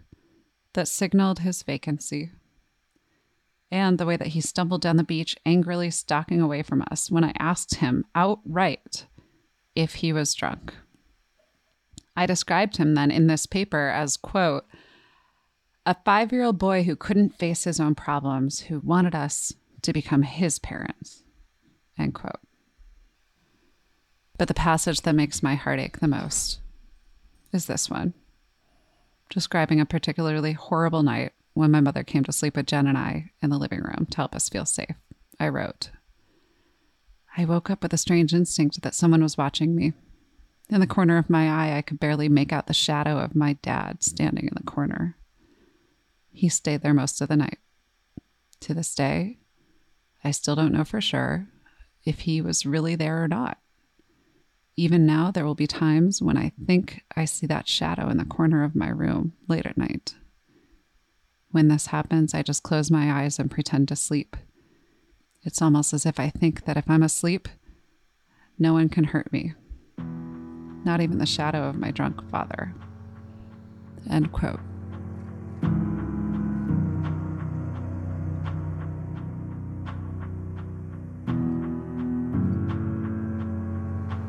that 0.74 0.88
signaled 0.88 1.40
his 1.40 1.64
vacancy, 1.64 2.32
and 3.72 3.98
the 3.98 4.06
way 4.06 4.18
that 4.18 4.28
he 4.28 4.42
stumbled 4.42 4.82
down 4.82 4.98
the 4.98 5.04
beach, 5.04 5.36
angrily 5.46 5.90
stalking 5.90 6.42
away 6.42 6.62
from 6.62 6.84
us 6.92 7.10
when 7.10 7.24
I 7.24 7.34
asked 7.40 7.76
him 7.76 8.06
outright 8.14 9.06
if 9.76 9.96
he 9.96 10.14
was 10.14 10.34
drunk. 10.34 10.74
I 12.16 12.26
described 12.26 12.78
him 12.78 12.94
then 12.94 13.10
in 13.10 13.28
this 13.28 13.46
paper 13.46 13.90
as, 13.90 14.18
quote, 14.18 14.66
a 15.86 15.96
five 16.06 16.32
year 16.32 16.44
old 16.44 16.60
boy 16.60 16.84
who 16.84 16.96
couldn't 16.96 17.38
face 17.38 17.64
his 17.64 17.80
own 17.80 17.96
problems, 17.96 18.62
who 18.62 18.80
wanted 18.80 19.16
us 19.16 19.54
to 19.82 19.94
become 19.94 20.22
his 20.22 20.60
parents. 20.60 21.24
End 21.98 22.14
quote. 22.14 22.40
But 24.38 24.48
the 24.48 24.54
passage 24.54 25.02
that 25.02 25.16
makes 25.16 25.44
my 25.44 25.56
heart 25.56 25.80
ache 25.80 26.00
the 26.00 26.08
most 26.08 26.60
is 27.52 27.66
this 27.66 27.90
one, 27.90 28.14
describing 29.30 29.80
a 29.80 29.86
particularly 29.86 30.54
horrible 30.54 31.04
night 31.04 31.34
when 31.54 31.72
my 31.72 31.82
mother 31.82 32.04
came 32.04 32.24
to 32.24 32.32
sleep 32.32 32.56
with 32.56 32.68
Jen 32.68 32.88
and 32.88 32.98
I 32.98 33.32
in 33.42 33.50
the 33.50 33.58
living 33.58 33.82
room 33.82 34.08
to 34.10 34.18
help 34.18 34.36
us 34.36 34.50
feel 34.50 34.66
safe. 34.66 34.96
I 35.40 35.50
wrote, 35.50 35.92
I 37.36 37.46
woke 37.46 37.70
up 37.70 37.82
with 37.82 37.94
a 37.94 37.98
strange 37.98 38.34
instinct 38.34 38.82
that 38.82 38.94
someone 38.94 39.24
was 39.24 39.38
watching 39.38 39.76
me. 39.76 39.94
In 40.70 40.80
the 40.80 40.88
corner 40.88 41.18
of 41.18 41.30
my 41.30 41.50
eye, 41.50 41.78
I 41.78 41.82
could 41.82 42.00
barely 42.00 42.30
make 42.30 42.54
out 42.54 42.68
the 42.68 42.74
shadow 42.74 43.18
of 43.18 43.36
my 43.36 43.54
dad 43.62 44.04
standing 44.04 44.46
in 44.46 44.54
the 44.56 44.64
corner. 44.64 45.18
He 46.32 46.50
stayed 46.50 46.82
there 46.82 46.94
most 46.94 47.22
of 47.22 47.30
the 47.30 47.36
night. 47.36 47.60
To 48.62 48.74
this 48.74 48.96
day, 48.96 49.40
I 50.24 50.32
still 50.32 50.56
don't 50.56 50.72
know 50.72 50.86
for 50.86 51.02
sure 51.02 51.48
if 52.06 52.22
he 52.22 52.42
was 52.42 52.66
really 52.66 52.96
there 52.96 53.24
or 53.24 53.28
not. 53.28 53.58
Even 54.76 55.06
now, 55.06 55.30
there 55.30 55.46
will 55.46 55.54
be 55.54 55.68
times 55.68 56.22
when 56.22 56.38
I 56.38 56.52
think 56.66 57.04
I 57.16 57.26
see 57.26 57.46
that 57.48 57.68
shadow 57.68 58.10
in 58.10 58.18
the 58.18 58.26
corner 58.26 58.64
of 58.64 58.76
my 58.76 58.90
room 58.90 59.34
late 59.48 59.66
at 59.66 59.78
night. 59.78 60.16
When 61.54 61.68
this 61.68 61.86
happens, 61.86 62.34
I 62.34 62.42
just 62.42 62.64
close 62.64 62.90
my 62.90 63.22
eyes 63.22 63.38
and 63.38 63.50
pretend 63.50 63.88
to 63.90 63.96
sleep. 63.96 64.36
It's 65.44 65.62
almost 65.62 65.94
as 65.94 66.04
if 66.04 66.20
I 66.20 66.32
think 66.32 66.66
that 66.66 66.78
if 66.78 66.90
I'm 66.90 67.04
asleep, 67.04 67.48
no 68.58 68.74
one 68.74 68.90
can 68.90 69.04
hurt 69.04 69.32
me, 69.32 69.54
not 70.84 71.00
even 71.00 71.20
the 71.20 71.28
shadow 71.28 71.70
of 71.70 71.76
my 71.76 71.92
drunk 71.92 72.28
father. 72.32 72.74
End 74.10 74.32
quote. 74.32 74.60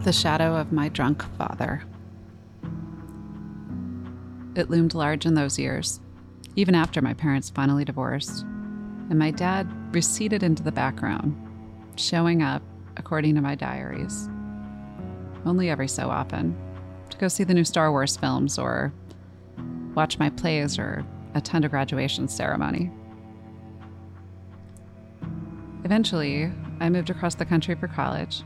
The 0.04 0.12
shadow 0.12 0.56
of 0.56 0.72
my 0.72 0.90
drunk 0.90 1.24
father. 1.38 1.84
It 4.54 4.68
loomed 4.68 4.92
large 4.92 5.24
in 5.24 5.32
those 5.32 5.58
years, 5.58 6.00
even 6.56 6.74
after 6.74 7.02
my 7.02 7.14
parents 7.14 7.50
finally 7.50 7.84
divorced, 7.84 8.42
and 9.10 9.18
my 9.18 9.30
dad 9.30 9.68
receded 9.94 10.42
into 10.42 10.62
the 10.62 10.72
background, 10.72 11.36
showing 11.96 12.42
up, 12.42 12.62
according 12.96 13.34
to 13.34 13.40
my 13.40 13.54
diaries, 13.54 14.28
only 15.44 15.70
every 15.70 15.88
so 15.88 16.08
often, 16.10 16.56
to 17.10 17.18
go 17.18 17.28
see 17.28 17.44
the 17.44 17.54
new 17.54 17.64
Star 17.64 17.90
Wars 17.90 18.16
films 18.16 18.58
or 18.58 18.92
watch 19.94 20.18
my 20.18 20.30
plays 20.30 20.78
or 20.78 21.04
attend 21.34 21.64
a 21.64 21.68
graduation 21.68 22.28
ceremony. 22.28 22.90
Eventually, 25.84 26.50
I 26.80 26.88
moved 26.88 27.10
across 27.10 27.34
the 27.34 27.44
country 27.44 27.74
for 27.74 27.88
college 27.88 28.42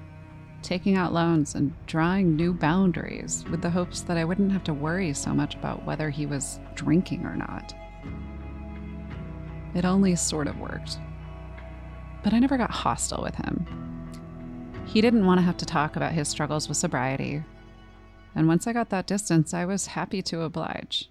taking 0.63 0.97
out 0.97 1.13
loans 1.13 1.55
and 1.55 1.73
drawing 1.87 2.37
new 2.37 2.53
boundaries 2.53 3.45
with 3.51 3.63
the 3.63 3.71
hopes 3.71 4.01
that 4.03 4.17
I 4.17 4.25
wouldn't 4.25 4.53
have 4.53 4.65
to 4.65 4.75
worry 4.75 5.13
so 5.15 5.33
much 5.33 5.55
about 5.55 5.85
whether 5.85 6.11
he 6.11 6.27
was 6.27 6.59
drinking 6.75 7.25
or 7.25 7.37
not. 7.37 7.75
It 9.75 9.85
only 9.85 10.17
sort 10.17 10.47
of 10.47 10.59
worked. 10.59 10.99
But 12.23 12.33
I 12.33 12.39
never 12.39 12.57
got 12.57 12.71
hostile 12.71 13.23
with 13.23 13.35
him. 13.35 13.67
He 14.87 15.01
didn't 15.01 15.27
want 15.27 15.39
to 15.39 15.45
have 15.45 15.57
to 15.59 15.67
talk 15.67 15.97
about 15.97 16.13
his 16.13 16.29
struggles 16.29 16.69
with 16.69 16.79
sobriety. 16.79 17.45
And 18.35 18.49
once 18.49 18.67
I 18.67 18.73
got 18.73 18.91
that 18.91 19.07
distance, 19.07 19.53
I 19.53 19.65
was 19.65 19.89
happy 19.89 20.23
to 20.23 20.43
oblige. 20.43 21.11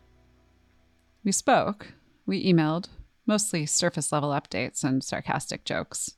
We 1.24 1.32
spoke, 1.32 1.94
we 2.25 2.46
emailed, 2.46 2.88
mostly 3.25 3.65
surface 3.65 4.12
level 4.12 4.29
updates 4.29 4.84
and 4.84 5.03
sarcastic 5.03 5.63
jokes. 5.63 6.15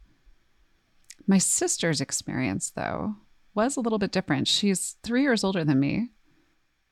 My 1.27 1.37
sister's 1.37 2.01
experience, 2.01 2.69
though, 2.69 3.15
was 3.53 3.75
a 3.75 3.81
little 3.81 3.99
bit 3.99 4.11
different. 4.11 4.47
She's 4.47 4.95
three 5.03 5.21
years 5.21 5.43
older 5.43 5.63
than 5.63 5.79
me. 5.79 6.09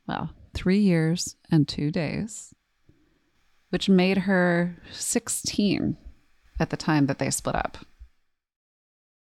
Well, 0.08 0.32
three 0.54 0.80
years 0.80 1.36
and 1.50 1.68
two 1.68 1.92
days, 1.92 2.54
which 3.70 3.90
made 3.90 4.20
her 4.20 4.76
16 4.92 5.98
at 6.60 6.70
the 6.70 6.78
time 6.78 7.06
that 7.08 7.20
they 7.20 7.30
split 7.30 7.56
up. 7.56 7.78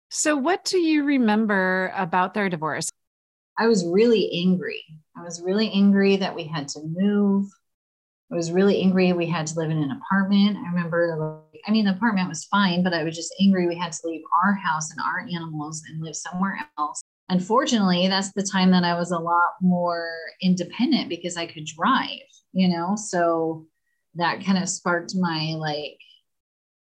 So, 0.09 0.37
what 0.37 0.63
do 0.63 0.77
you 0.77 1.03
remember 1.03 1.91
about 1.95 2.33
their 2.33 2.49
divorce? 2.49 2.89
I 3.57 3.67
was 3.67 3.85
really 3.85 4.29
angry. 4.33 4.83
I 5.17 5.23
was 5.23 5.41
really 5.41 5.71
angry 5.71 6.15
that 6.17 6.35
we 6.35 6.45
had 6.45 6.67
to 6.69 6.79
move. 6.85 7.49
I 8.31 8.35
was 8.35 8.51
really 8.51 8.81
angry 8.81 9.11
we 9.13 9.25
had 9.25 9.47
to 9.47 9.55
live 9.55 9.71
in 9.71 9.81
an 9.81 9.91
apartment. 9.91 10.57
I 10.57 10.69
remember, 10.69 11.41
I 11.65 11.71
mean, 11.71 11.85
the 11.85 11.91
apartment 11.91 12.29
was 12.29 12.45
fine, 12.45 12.83
but 12.83 12.93
I 12.93 13.03
was 13.03 13.15
just 13.15 13.33
angry 13.41 13.67
we 13.67 13.77
had 13.77 13.93
to 13.93 14.07
leave 14.07 14.21
our 14.43 14.53
house 14.53 14.91
and 14.91 14.99
our 14.99 15.27
animals 15.33 15.81
and 15.89 16.01
live 16.01 16.15
somewhere 16.15 16.59
else. 16.77 17.01
Unfortunately, 17.29 18.07
that's 18.07 18.33
the 18.33 18.43
time 18.43 18.71
that 18.71 18.83
I 18.83 18.97
was 18.97 19.11
a 19.11 19.19
lot 19.19 19.53
more 19.61 20.09
independent 20.41 21.09
because 21.09 21.35
I 21.35 21.45
could 21.45 21.65
drive, 21.65 22.19
you 22.53 22.67
know? 22.69 22.95
So 22.95 23.65
that 24.17 24.45
kind 24.45 24.61
of 24.61 24.69
sparked 24.69 25.15
my 25.15 25.55
like 25.57 25.97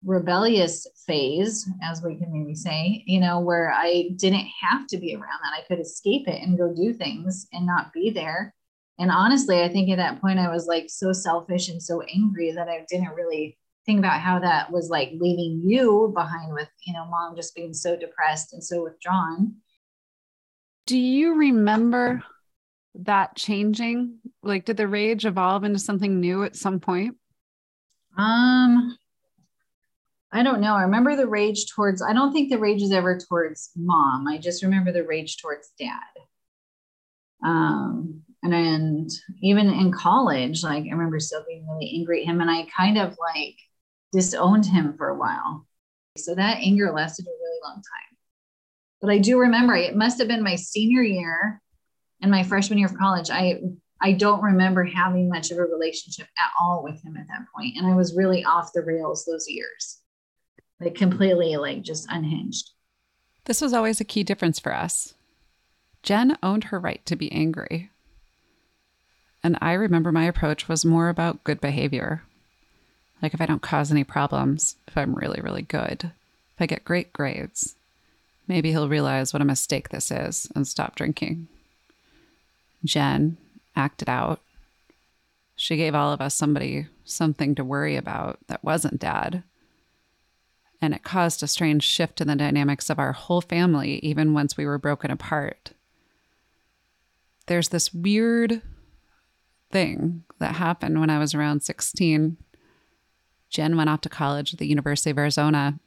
rebellious 0.04 0.86
phase, 1.06 1.68
as 1.82 2.02
we 2.02 2.16
can 2.16 2.32
maybe 2.32 2.54
say, 2.54 3.02
you 3.06 3.20
know, 3.20 3.40
where 3.40 3.72
I 3.72 4.10
didn't 4.16 4.46
have 4.62 4.86
to 4.88 4.98
be 4.98 5.14
around 5.14 5.40
that. 5.42 5.58
I 5.58 5.66
could 5.66 5.80
escape 5.80 6.26
it 6.28 6.42
and 6.42 6.58
go 6.58 6.74
do 6.74 6.92
things 6.92 7.46
and 7.52 7.66
not 7.66 7.92
be 7.92 8.10
there 8.10 8.54
and 9.00 9.10
honestly, 9.10 9.62
I 9.62 9.68
think 9.70 9.88
at 9.88 9.96
that 9.96 10.20
point 10.20 10.38
I 10.38 10.52
was 10.52 10.66
like 10.66 10.90
so 10.90 11.10
selfish 11.14 11.70
and 11.70 11.82
so 11.82 12.02
angry 12.02 12.52
that 12.52 12.68
I 12.68 12.84
didn't 12.86 13.14
really 13.14 13.56
think 13.86 13.98
about 13.98 14.20
how 14.20 14.38
that 14.40 14.70
was 14.70 14.90
like 14.90 15.12
leaving 15.18 15.62
you 15.64 16.12
behind 16.14 16.52
with, 16.52 16.68
you 16.86 16.92
know, 16.92 17.06
mom 17.06 17.34
just 17.34 17.54
being 17.54 17.72
so 17.72 17.96
depressed 17.96 18.52
and 18.52 18.62
so 18.62 18.84
withdrawn. 18.84 19.54
Do 20.86 20.98
you 20.98 21.34
remember 21.34 22.22
that 22.96 23.36
changing? 23.36 24.18
Like, 24.42 24.66
did 24.66 24.76
the 24.76 24.86
rage 24.86 25.24
evolve 25.24 25.64
into 25.64 25.78
something 25.78 26.20
new 26.20 26.44
at 26.44 26.54
some 26.54 26.78
point? 26.78 27.16
Um, 28.16 28.96
I 30.32 30.42
don't 30.42 30.60
know. 30.60 30.74
I 30.74 30.82
remember 30.82 31.16
the 31.16 31.26
rage 31.26 31.66
towards, 31.74 32.02
I 32.02 32.12
don't 32.12 32.32
think 32.32 32.50
the 32.50 32.58
rage 32.58 32.82
is 32.82 32.92
ever 32.92 33.18
towards 33.18 33.70
mom. 33.76 34.28
I 34.28 34.38
just 34.38 34.62
remember 34.62 34.92
the 34.92 35.04
rage 35.04 35.38
towards 35.38 35.72
dad. 35.78 35.90
Um, 37.44 38.22
and, 38.42 38.54
and 38.54 39.10
even 39.42 39.68
in 39.68 39.92
college, 39.92 40.62
like 40.62 40.84
I 40.84 40.90
remember 40.90 41.18
still 41.18 41.44
being 41.48 41.66
really 41.66 41.92
angry 41.94 42.22
at 42.22 42.28
him, 42.28 42.40
and 42.40 42.50
I 42.50 42.66
kind 42.76 42.98
of 42.98 43.16
like 43.34 43.56
disowned 44.12 44.66
him 44.66 44.94
for 44.96 45.08
a 45.08 45.18
while. 45.18 45.66
So 46.16 46.34
that 46.34 46.58
anger 46.58 46.92
lasted 46.92 47.26
a 47.26 47.30
really 47.30 47.58
long 47.64 47.76
time. 47.76 48.16
But 49.00 49.10
I 49.10 49.18
do 49.18 49.38
remember 49.38 49.74
it 49.74 49.96
must 49.96 50.18
have 50.18 50.28
been 50.28 50.42
my 50.42 50.56
senior 50.56 51.02
year 51.02 51.60
and 52.22 52.30
my 52.30 52.42
freshman 52.42 52.78
year 52.78 52.88
of 52.88 52.96
college. 52.96 53.30
I 53.30 53.60
I 54.02 54.12
don't 54.12 54.42
remember 54.42 54.84
having 54.84 55.28
much 55.28 55.50
of 55.50 55.58
a 55.58 55.64
relationship 55.64 56.26
at 56.38 56.50
all 56.60 56.82
with 56.82 57.02
him 57.02 57.16
at 57.16 57.28
that 57.28 57.46
point, 57.54 57.76
and 57.76 57.86
I 57.86 57.94
was 57.94 58.16
really 58.16 58.44
off 58.44 58.72
the 58.72 58.82
rails 58.82 59.24
those 59.24 59.48
years, 59.48 59.98
like 60.80 60.94
completely 60.94 61.56
like 61.56 61.82
just 61.82 62.06
unhinged. 62.10 62.70
This 63.44 63.60
was 63.60 63.72
always 63.72 64.00
a 64.00 64.04
key 64.04 64.22
difference 64.22 64.58
for 64.58 64.74
us. 64.74 65.14
Jen 66.02 66.38
owned 66.42 66.64
her 66.64 66.78
right 66.78 67.04
to 67.06 67.16
be 67.16 67.30
angry. 67.32 67.90
And 69.42 69.56
I 69.60 69.72
remember 69.72 70.12
my 70.12 70.24
approach 70.24 70.68
was 70.68 70.84
more 70.84 71.08
about 71.08 71.44
good 71.44 71.60
behavior. 71.60 72.22
Like 73.22 73.34
if 73.34 73.40
I 73.40 73.46
don't 73.46 73.62
cause 73.62 73.90
any 73.90 74.04
problems, 74.04 74.76
if 74.86 74.96
I'm 74.96 75.14
really, 75.14 75.40
really 75.40 75.62
good, 75.62 76.04
if 76.04 76.60
I 76.60 76.66
get 76.66 76.84
great 76.84 77.12
grades, 77.12 77.74
maybe 78.48 78.70
he'll 78.70 78.88
realize 78.88 79.32
what 79.32 79.42
a 79.42 79.46
mistake 79.46 79.90
this 79.90 80.10
is 80.10 80.50
and 80.54 80.66
stop 80.66 80.94
drinking. 80.94 81.48
Jen 82.84 83.36
acted 83.80 84.08
out. 84.08 84.40
She 85.56 85.76
gave 85.76 85.94
all 85.94 86.12
of 86.12 86.20
us 86.20 86.34
somebody 86.34 86.86
something 87.04 87.54
to 87.56 87.64
worry 87.64 87.96
about 87.96 88.38
that 88.46 88.62
wasn't 88.62 89.00
dad. 89.00 89.42
And 90.80 90.94
it 90.94 91.02
caused 91.02 91.42
a 91.42 91.48
strange 91.48 91.82
shift 91.82 92.20
in 92.20 92.28
the 92.28 92.36
dynamics 92.36 92.88
of 92.88 92.98
our 92.98 93.12
whole 93.12 93.40
family, 93.40 93.98
even 94.02 94.32
once 94.32 94.56
we 94.56 94.64
were 94.64 94.78
broken 94.78 95.10
apart. 95.10 95.72
There's 97.46 97.70
this 97.70 97.92
weird 97.92 98.62
thing 99.70 100.24
that 100.38 100.54
happened 100.54 101.00
when 101.00 101.10
I 101.10 101.18
was 101.18 101.34
around 101.34 101.62
16. 101.62 102.36
Jen 103.50 103.76
went 103.76 103.90
off 103.90 104.00
to 104.02 104.08
college 104.08 104.54
at 104.54 104.58
the 104.58 104.68
University 104.68 105.10
of 105.10 105.18
Arizona. 105.18 105.78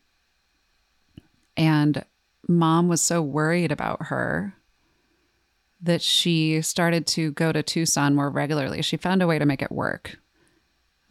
And 1.55 2.03
mom 2.47 2.87
was 2.89 3.01
so 3.01 3.21
worried 3.21 3.71
about 3.71 4.07
her 4.07 4.55
that 5.83 6.01
she 6.01 6.61
started 6.61 7.05
to 7.05 7.31
go 7.33 7.51
to 7.51 7.61
Tucson 7.61 8.15
more 8.15 8.29
regularly. 8.29 8.81
She 8.81 8.95
found 8.95 9.21
a 9.21 9.27
way 9.27 9.37
to 9.37 9.45
make 9.45 9.61
it 9.61 9.71
work 9.71 10.17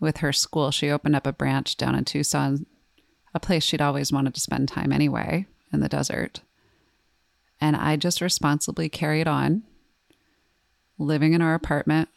with 0.01 0.19
her 0.19 0.33
school. 0.33 0.71
She 0.71 0.91
opened 0.91 1.15
up 1.15 1.27
a 1.27 1.33
branch 1.33 1.77
down 1.77 1.95
in 1.95 2.05
Tucson, 2.05 2.65
a 3.35 3.41
place 3.41 3.63
she'd 3.63 3.83
always 3.83 4.11
wanted 4.11 4.35
to 4.35 4.41
spend 4.41 4.69
time 4.69 4.91
anyway 4.91 5.47
in 5.73 5.81
the 5.81 5.91
desert. 5.91 6.41
And 7.61 7.77
I 7.77 7.97
just 7.97 8.23
responsibly 8.23 8.89
carried 8.89 9.29
on 9.29 9.63
living 10.99 11.35
in 11.35 11.43
our 11.43 11.55
apartment 11.55 12.09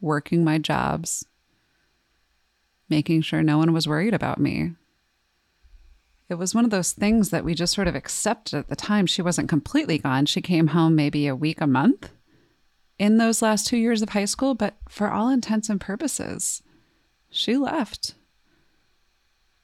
working 0.00 0.44
my 0.44 0.58
jobs, 0.58 1.26
making 2.88 3.22
sure 3.22 3.42
no 3.42 3.58
one 3.58 3.72
was 3.72 3.88
worried 3.88 4.14
about 4.14 4.38
me. 4.38 4.72
It 6.28 6.34
was 6.34 6.54
one 6.54 6.64
of 6.64 6.70
those 6.70 6.92
things 6.92 7.30
that 7.30 7.44
we 7.44 7.54
just 7.54 7.74
sort 7.74 7.86
of 7.86 7.94
accepted 7.94 8.58
at 8.58 8.68
the 8.68 8.76
time. 8.76 9.06
She 9.06 9.22
wasn't 9.22 9.48
completely 9.48 9.98
gone. 9.98 10.26
She 10.26 10.40
came 10.40 10.68
home 10.68 10.96
maybe 10.96 11.26
a 11.26 11.36
week, 11.36 11.60
a 11.60 11.66
month 11.66 12.10
in 12.98 13.18
those 13.18 13.42
last 13.42 13.66
two 13.66 13.76
years 13.76 14.02
of 14.02 14.10
high 14.10 14.24
school, 14.24 14.54
but 14.54 14.76
for 14.88 15.10
all 15.10 15.28
intents 15.28 15.68
and 15.68 15.80
purposes, 15.80 16.62
she 17.30 17.56
left. 17.56 18.14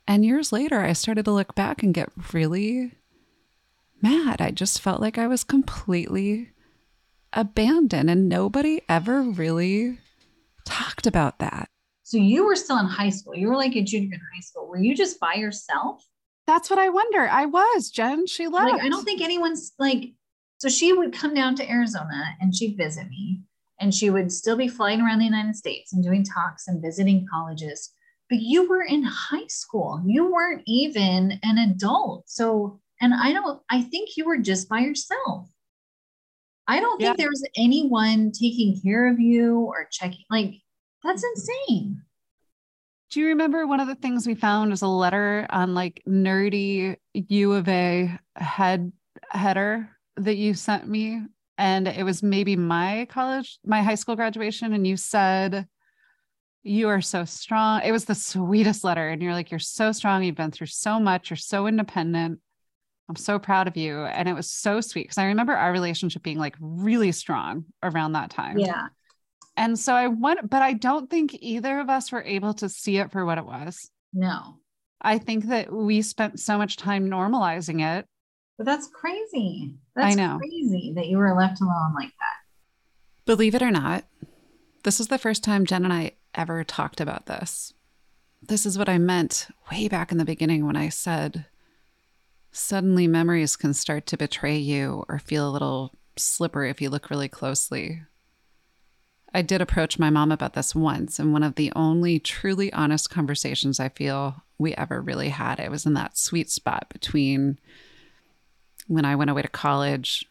And 0.07 0.25
years 0.25 0.53
later, 0.53 0.81
I 0.81 0.93
started 0.93 1.25
to 1.25 1.33
look 1.33 1.55
back 1.55 1.83
and 1.83 1.95
get 1.95 2.11
really 2.33 2.93
mad. 4.03 4.41
I 4.41 4.51
just 4.51 4.81
felt 4.81 5.01
like 5.01 5.17
I 5.17 5.27
was 5.27 5.45
completely 5.45 6.51
abandoned, 7.33 8.11
and 8.11 8.29
nobody 8.29 8.83
ever 8.89 9.23
really 9.23 9.99
talked 10.65 11.07
about 11.07 11.39
that. 11.39 11.69
So 12.03 12.19
you 12.19 12.45
were 12.45 12.57
still 12.57 12.79
in 12.79 12.87
high 12.87 13.11
school. 13.11 13.35
You 13.35 13.49
were 13.49 13.57
like 13.57 13.75
a 13.75 13.83
junior 13.83 14.15
in 14.15 14.21
high 14.35 14.41
school. 14.41 14.69
Were 14.69 14.79
you 14.79 14.95
just 14.95 15.19
by 15.19 15.35
yourself? 15.35 16.05
That's 16.47 16.69
what 16.69 16.79
I 16.79 16.89
wonder. 16.89 17.29
I 17.29 17.47
was, 17.47 17.91
Jen. 17.91 18.27
She 18.27 18.49
left. 18.49 18.73
Like, 18.73 18.83
I 18.83 18.89
don't 18.89 19.05
think 19.05 19.23
anyone's 19.23 19.73
like, 19.79 20.13
so 20.59 20.69
she 20.69 20.93
would 20.93 21.13
come 21.13 21.35
down 21.35 21.55
to 21.57 21.71
Arizona 21.71 22.37
and 22.41 22.55
she'd 22.55 22.77
visit 22.77 23.09
me 23.09 23.43
and 23.81 23.95
she 23.95 24.11
would 24.11 24.31
still 24.33 24.57
be 24.57 24.69
flying 24.69 25.01
around 25.01 25.19
the 25.19 25.25
United 25.25 25.57
States 25.57 25.93
and 25.93 26.05
doing 26.05 26.25
talks 26.25 26.69
and 26.69 26.83
visiting 26.83 27.27
colleges. 27.31 27.91
But 28.29 28.41
you 28.41 28.69
were 28.69 28.83
in 28.83 29.03
high 29.03 29.47
school. 29.49 30.03
You 30.07 30.33
weren't 30.33 30.63
even 30.67 31.39
an 31.43 31.59
adult. 31.59 32.29
So, 32.29 32.81
and 33.01 33.13
I 33.13 33.33
don't, 33.33 33.61
I 33.69 33.83
think 33.83 34.17
you 34.17 34.25
were 34.25 34.39
just 34.39 34.69
by 34.69 34.81
yourself. 34.81 35.49
I 36.69 36.81
don't 36.81 37.01
think 37.01 37.17
there 37.17 37.29
was 37.29 37.47
anyone 37.57 38.31
taking 38.31 38.81
care 38.81 39.09
of 39.11 39.19
you 39.19 39.57
or 39.57 39.89
checking. 39.91 40.25
Like, 40.31 40.55
that's 41.03 41.25
insane. 41.25 42.03
Do 43.13 43.21
you 43.21 43.27
remember 43.29 43.67
one 43.67 43.81
of 43.81 43.89
the 43.89 43.95
things 43.95 44.27
we 44.27 44.35
found 44.35 44.71
was 44.71 44.81
a 44.81 44.89
letter 44.89 45.47
on 45.51 45.75
like 45.75 46.03
nerdy 46.09 46.97
U 47.13 47.53
of 47.53 47.69
A 47.69 48.19
head 48.37 48.91
header 49.29 49.91
that 50.17 50.37
you 50.37 50.55
sent 50.55 50.89
me? 50.89 51.21
And 51.59 51.87
it 51.87 52.05
was 52.05 52.23
maybe 52.23 52.57
my 52.57 53.07
college, 53.11 53.59
my 53.67 53.83
high 53.83 53.97
school 53.97 54.17
graduation. 54.17 54.73
And 54.73 54.87
you 54.87 54.97
said, 54.97 55.67
You 56.63 56.89
are 56.89 57.03
so 57.03 57.27
strong. 57.27 57.83
It 57.85 57.93
was 57.93 58.07
the 58.07 58.15
sweetest 58.15 58.83
letter. 58.83 59.11
And 59.11 59.21
you're 59.21 59.35
like, 59.35 59.51
You're 59.51 59.61
so 59.61 59.93
strong. 59.93 60.25
You've 60.25 60.35
been 60.35 60.51
through 60.51 60.69
so 60.69 60.99
much. 60.99 61.29
You're 61.29 61.37
so 61.37 61.67
independent. 61.67 62.41
I'm 63.11 63.17
so 63.17 63.39
proud 63.39 63.69
of 63.69 63.77
you. 63.77 64.07
And 64.07 64.27
it 64.27 64.33
was 64.33 64.51
so 64.51 64.81
sweet 64.81 65.05
because 65.05 65.19
I 65.19 65.27
remember 65.27 65.53
our 65.53 65.71
relationship 65.71 66.23
being 66.23 66.39
like 66.39 66.57
really 66.59 67.13
strong 67.13 67.67
around 67.83 68.13
that 68.13 68.31
time. 68.31 68.59
Yeah. 68.59 68.87
And 69.57 69.79
so 69.79 69.95
I 69.95 70.09
went, 70.09 70.49
but 70.49 70.63
I 70.63 70.73
don't 70.73 71.11
think 71.11 71.37
either 71.41 71.79
of 71.81 71.91
us 71.91 72.11
were 72.11 72.23
able 72.23 72.55
to 72.55 72.69
see 72.69 72.99
it 72.99 73.13
for 73.13 73.25
what 73.25 73.39
it 73.39 73.45
was. 73.45 73.91
No. 74.13 74.59
I 75.01 75.19
think 75.19 75.47
that 75.47 75.73
we 75.73 76.03
spent 76.03 76.41
so 76.41 76.57
much 76.57 76.77
time 76.77 77.09
normalizing 77.09 77.83
it. 77.83 78.07
But 78.57 78.67
that's 78.67 78.89
crazy. 78.89 79.75
That's 79.95 80.15
I 80.15 80.17
know. 80.17 80.39
crazy 80.39 80.93
that 80.97 81.09
you 81.09 81.19
were 81.19 81.37
left 81.37 81.61
alone 81.61 81.95
like 81.95 82.11
that. 82.11 83.25
Believe 83.25 83.55
it 83.55 83.63
or 83.63 83.71
not, 83.71 84.05
this 84.85 85.01
is 85.01 85.09
the 85.09 85.19
first 85.19 85.45
time 85.45 85.67
Jen 85.67 85.85
and 85.85 85.93
I 85.93 86.13
ever 86.35 86.65
talked 86.65 87.01
about 87.01 87.27
this. 87.27 87.73
This 88.41 88.67
is 88.67 88.79
what 88.79 88.89
I 88.89 88.99
meant 88.99 89.49
way 89.71 89.89
back 89.89 90.13
in 90.13 90.19
the 90.19 90.25
beginning 90.25 90.67
when 90.67 90.77
I 90.77 90.89
said 90.89 91.47
Suddenly, 92.55 93.07
memories 93.07 93.57
can 93.57 93.73
start 93.73 94.07
to 94.09 94.19
betray 94.19 94.59
you 94.59 95.05
or 95.09 95.19
feel 95.19 95.49
a 95.49 95.51
little 95.51 95.95
slippery 96.17 96.69
if 96.69 96.83
you 96.83 96.91
look 96.91 97.09
really 97.09 97.29
closely. 97.29 98.03
I 99.35 99.43
did 99.43 99.63
approach 99.63 99.99
my 99.99 100.11
mom 100.11 100.31
about 100.31 100.53
this 100.53 100.75
once, 100.75 101.19
and 101.19 101.33
one 101.33 101.43
of 101.43 101.55
the 101.55 101.73
only 101.75 102.19
truly 102.19 102.73
honest 102.73 103.11
conversations 103.11 103.81
I 103.81 103.89
feel 103.89 104.43
we 104.59 104.75
ever 104.75 105.01
really 105.01 105.31
had. 105.31 105.59
It 105.59 105.71
was 105.71 105.87
in 105.87 105.95
that 105.95 106.19
sweet 106.19 106.51
spot 106.51 106.87
between 106.91 107.59
when 108.87 109.05
I 109.05 109.17
went 109.17 109.31
away 109.31 109.43
to 109.43 109.49
college, 109.49 110.27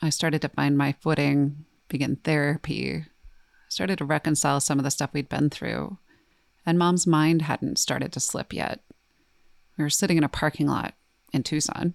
I 0.00 0.10
started 0.10 0.40
to 0.42 0.48
find 0.48 0.78
my 0.78 0.92
footing, 0.92 1.64
begin 1.88 2.16
therapy, 2.16 3.04
started 3.68 3.98
to 3.98 4.04
reconcile 4.04 4.60
some 4.60 4.78
of 4.78 4.84
the 4.84 4.90
stuff 4.90 5.10
we'd 5.12 5.28
been 5.28 5.50
through, 5.50 5.98
and 6.64 6.78
mom's 6.78 7.06
mind 7.06 7.42
hadn't 7.42 7.78
started 7.78 8.12
to 8.12 8.20
slip 8.20 8.52
yet. 8.52 8.80
We 9.76 9.84
were 9.84 9.90
sitting 9.90 10.16
in 10.16 10.24
a 10.24 10.28
parking 10.28 10.66
lot 10.66 10.94
in 11.32 11.42
Tucson. 11.42 11.94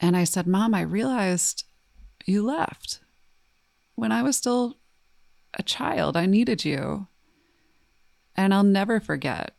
And 0.00 0.16
I 0.16 0.24
said, 0.24 0.46
Mom, 0.46 0.74
I 0.74 0.82
realized 0.82 1.64
you 2.24 2.44
left. 2.44 3.00
When 3.98 4.12
I 4.12 4.22
was 4.22 4.36
still 4.36 4.76
a 5.54 5.62
child, 5.64 6.16
I 6.16 6.24
needed 6.24 6.64
you. 6.64 7.08
And 8.36 8.54
I'll 8.54 8.62
never 8.62 9.00
forget. 9.00 9.56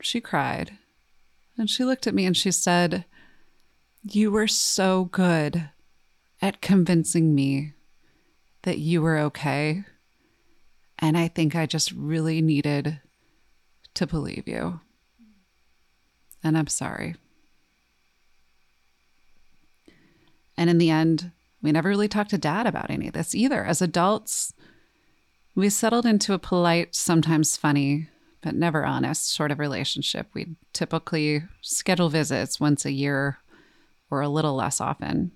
She 0.00 0.20
cried. 0.20 0.72
And 1.56 1.70
she 1.70 1.84
looked 1.84 2.08
at 2.08 2.16
me 2.16 2.26
and 2.26 2.36
she 2.36 2.50
said, 2.50 3.04
You 4.02 4.32
were 4.32 4.48
so 4.48 5.04
good 5.04 5.70
at 6.42 6.62
convincing 6.62 7.32
me 7.32 7.74
that 8.62 8.78
you 8.78 9.00
were 9.00 9.18
okay. 9.18 9.84
And 10.98 11.16
I 11.16 11.28
think 11.28 11.54
I 11.54 11.66
just 11.66 11.92
really 11.92 12.42
needed 12.42 13.00
to 13.94 14.04
believe 14.04 14.48
you. 14.48 14.80
And 16.42 16.58
I'm 16.58 16.66
sorry. 16.66 17.14
And 20.56 20.68
in 20.68 20.78
the 20.78 20.90
end, 20.90 21.30
we 21.64 21.72
never 21.72 21.88
really 21.88 22.08
talked 22.08 22.28
to 22.30 22.38
dad 22.38 22.66
about 22.66 22.90
any 22.90 23.08
of 23.08 23.14
this 23.14 23.34
either. 23.34 23.64
As 23.64 23.80
adults, 23.80 24.52
we 25.54 25.70
settled 25.70 26.04
into 26.04 26.34
a 26.34 26.38
polite, 26.38 26.94
sometimes 26.94 27.56
funny, 27.56 28.10
but 28.42 28.54
never 28.54 28.84
honest 28.84 29.32
sort 29.32 29.50
of 29.50 29.58
relationship. 29.58 30.28
We'd 30.34 30.56
typically 30.74 31.42
schedule 31.62 32.10
visits 32.10 32.60
once 32.60 32.84
a 32.84 32.92
year 32.92 33.38
or 34.10 34.20
a 34.20 34.28
little 34.28 34.54
less 34.54 34.78
often. 34.78 35.32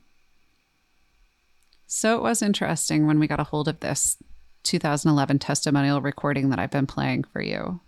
So 1.87 2.17
it 2.17 2.23
was 2.23 2.43
interesting 2.43 3.07
when 3.07 3.19
we 3.19 3.27
got 3.27 3.41
a 3.41 3.45
hold 3.45 3.67
of 3.67 3.81
this 3.81 4.19
2011 4.65 5.39
testimonial 5.39 6.03
recording 6.03 6.51
that 6.51 6.59
I've 6.59 6.71
been 6.71 6.87
playing 6.87 7.25
for 7.25 7.41
you, 7.41 7.81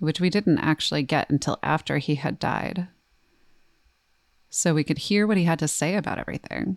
which 0.00 0.20
we 0.20 0.30
didn't 0.30 0.58
actually 0.58 1.04
get 1.04 1.30
until 1.30 1.60
after 1.62 1.98
he 1.98 2.16
had 2.16 2.40
died. 2.40 2.88
So 4.50 4.74
we 4.74 4.82
could 4.82 4.98
hear 4.98 5.28
what 5.28 5.36
he 5.36 5.44
had 5.44 5.60
to 5.60 5.68
say 5.68 5.94
about 5.94 6.18
everything. 6.18 6.76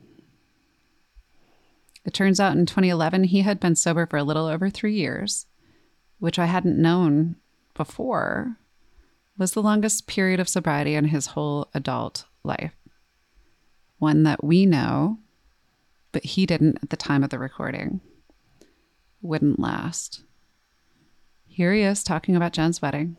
It 2.06 2.14
turns 2.14 2.40
out 2.40 2.56
in 2.56 2.66
2011, 2.66 3.26
he 3.26 3.42
had 3.42 3.60
been 3.60 3.76
sober 3.76 4.06
for 4.06 4.18
a 4.18 4.24
little 4.24 4.46
over 4.46 4.70
three 4.70 4.94
years, 4.96 5.48
which 6.20 6.38
I 6.38 6.46
hadn't 6.46 6.82
known 6.82 7.36
before 7.74 8.58
was 9.38 9.52
the 9.52 9.62
longest 9.62 10.08
period 10.08 10.40
of 10.40 10.48
sobriety 10.48 10.96
in 10.96 11.06
his 11.06 11.28
whole 11.28 11.70
adult 11.74 12.26
life. 12.44 12.74
One 13.98 14.24
that 14.24 14.44
we 14.44 14.66
know 14.66 15.20
but 16.16 16.24
he 16.24 16.46
didn't 16.46 16.80
at 16.82 16.92
the 16.92 16.96
time 16.96 17.26
of 17.26 17.30
the 17.30 17.38
recording. 17.38 18.00
Wouldn't 19.22 19.60
last. 19.60 20.24
Here 21.46 21.74
he 21.74 21.82
is 21.82 22.06
talking 22.06 22.38
about 22.38 22.54
Jen's 22.54 22.82
wedding, 22.82 23.18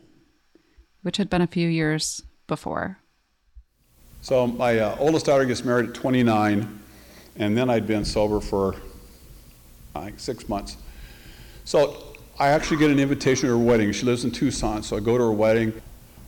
which 1.03 1.17
had 1.17 1.29
been 1.29 1.43
a 1.43 1.45
few 1.45 1.69
years 1.69 2.23
before. 2.47 2.97
So 4.21 4.47
my 4.47 4.79
uh, 4.79 4.95
oldest 4.97 5.27
daughter 5.27 5.45
gets 5.45 5.63
married 5.63 5.89
at 5.89 5.93
29, 5.93 6.79
and 7.37 7.57
then 7.57 7.69
I'd 7.69 7.87
been 7.87 8.05
sober 8.05 8.39
for 8.39 8.75
like 9.95 10.19
six 10.19 10.47
months. 10.47 10.77
So 11.65 12.15
I 12.39 12.49
actually 12.49 12.77
get 12.77 12.91
an 12.91 12.99
invitation 12.99 13.49
to 13.49 13.57
her 13.57 13.63
wedding. 13.63 13.91
She 13.91 14.05
lives 14.05 14.23
in 14.23 14.31
Tucson, 14.31 14.83
so 14.83 14.97
I 14.97 14.99
go 14.99 15.17
to 15.17 15.23
her 15.23 15.31
wedding. 15.31 15.73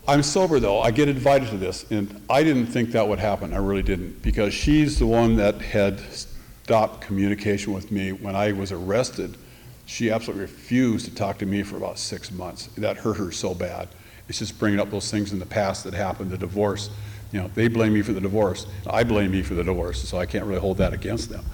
I'm 0.08 0.24
sober 0.24 0.60
though. 0.60 0.82
I 0.82 0.92
get 0.92 1.08
invited 1.08 1.50
to 1.50 1.58
this, 1.58 1.90
and 1.92 2.22
I 2.30 2.44
didn't 2.44 2.68
think 2.68 2.92
that 2.92 3.08
would 3.08 3.20
happen. 3.20 3.54
I 3.54 3.58
really 3.58 3.84
didn't, 3.84 4.22
because 4.24 4.54
she's 4.54 4.98
the 4.98 5.06
one 5.06 5.36
that 5.36 5.62
had 5.62 6.00
stopped 6.00 7.02
communication 7.02 7.74
with 7.74 7.92
me 7.92 8.12
when 8.12 8.36
I 8.36 8.52
was 8.52 8.72
arrested. 8.72 9.38
She 9.86 10.12
absolutely 10.12 10.44
refused 10.44 11.06
to 11.06 11.16
talk 11.16 11.38
to 11.40 11.46
me 11.46 11.64
for 11.64 11.78
about 11.78 12.00
six 12.00 12.32
months. 12.32 12.68
That 12.78 12.98
hurt 12.98 13.18
her 13.18 13.32
so 13.32 13.54
bad. 13.54 13.88
It's 14.28 14.40
just 14.40 14.60
bringing 14.60 14.80
up 14.80 14.92
those 14.92 15.10
things 15.10 15.34
in 15.34 15.40
the 15.40 15.46
past 15.46 15.84
that 15.84 15.94
happened, 15.94 16.30
the 16.30 16.38
divorce. 16.38 16.90
You 17.32 17.42
know, 17.42 17.52
they 17.54 17.68
blame 17.68 17.94
me 17.94 18.02
for 18.02 18.14
the 18.14 18.22
divorce. 18.22 18.66
I 18.88 19.04
blame 19.04 19.32
me 19.32 19.42
for 19.42 19.54
the 19.54 19.64
divorce, 19.64 20.08
so 20.08 20.18
I 20.18 20.26
can't 20.26 20.46
really 20.46 20.60
hold 20.60 20.78
that 20.78 20.94
against 20.94 21.30
them. 21.30 21.46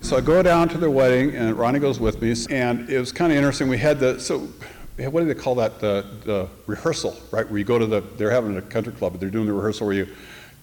So 0.00 0.16
I 0.16 0.20
go 0.20 0.42
down 0.42 0.68
to 0.68 0.78
their 0.78 0.90
wedding, 0.90 1.34
and 1.34 1.56
Ronnie 1.56 1.80
goes 1.80 1.98
with 1.98 2.22
me, 2.22 2.34
and 2.50 2.88
it 2.88 2.98
was 2.98 3.12
kind 3.12 3.32
of 3.32 3.36
interesting. 3.36 3.68
We 3.68 3.78
had 3.78 3.98
the, 3.98 4.20
so 4.20 4.48
what 4.96 5.20
do 5.20 5.26
they 5.26 5.34
call 5.34 5.56
that? 5.56 5.80
The, 5.80 6.06
the 6.24 6.48
rehearsal, 6.66 7.16
right? 7.30 7.48
Where 7.48 7.58
you 7.58 7.64
go 7.64 7.78
to 7.78 7.86
the, 7.86 8.00
they're 8.16 8.30
having 8.30 8.56
a 8.56 8.62
country 8.62 8.92
club, 8.92 9.12
but 9.12 9.20
they're 9.20 9.30
doing 9.30 9.46
the 9.46 9.52
rehearsal 9.52 9.86
where 9.86 9.96
you, 9.96 10.08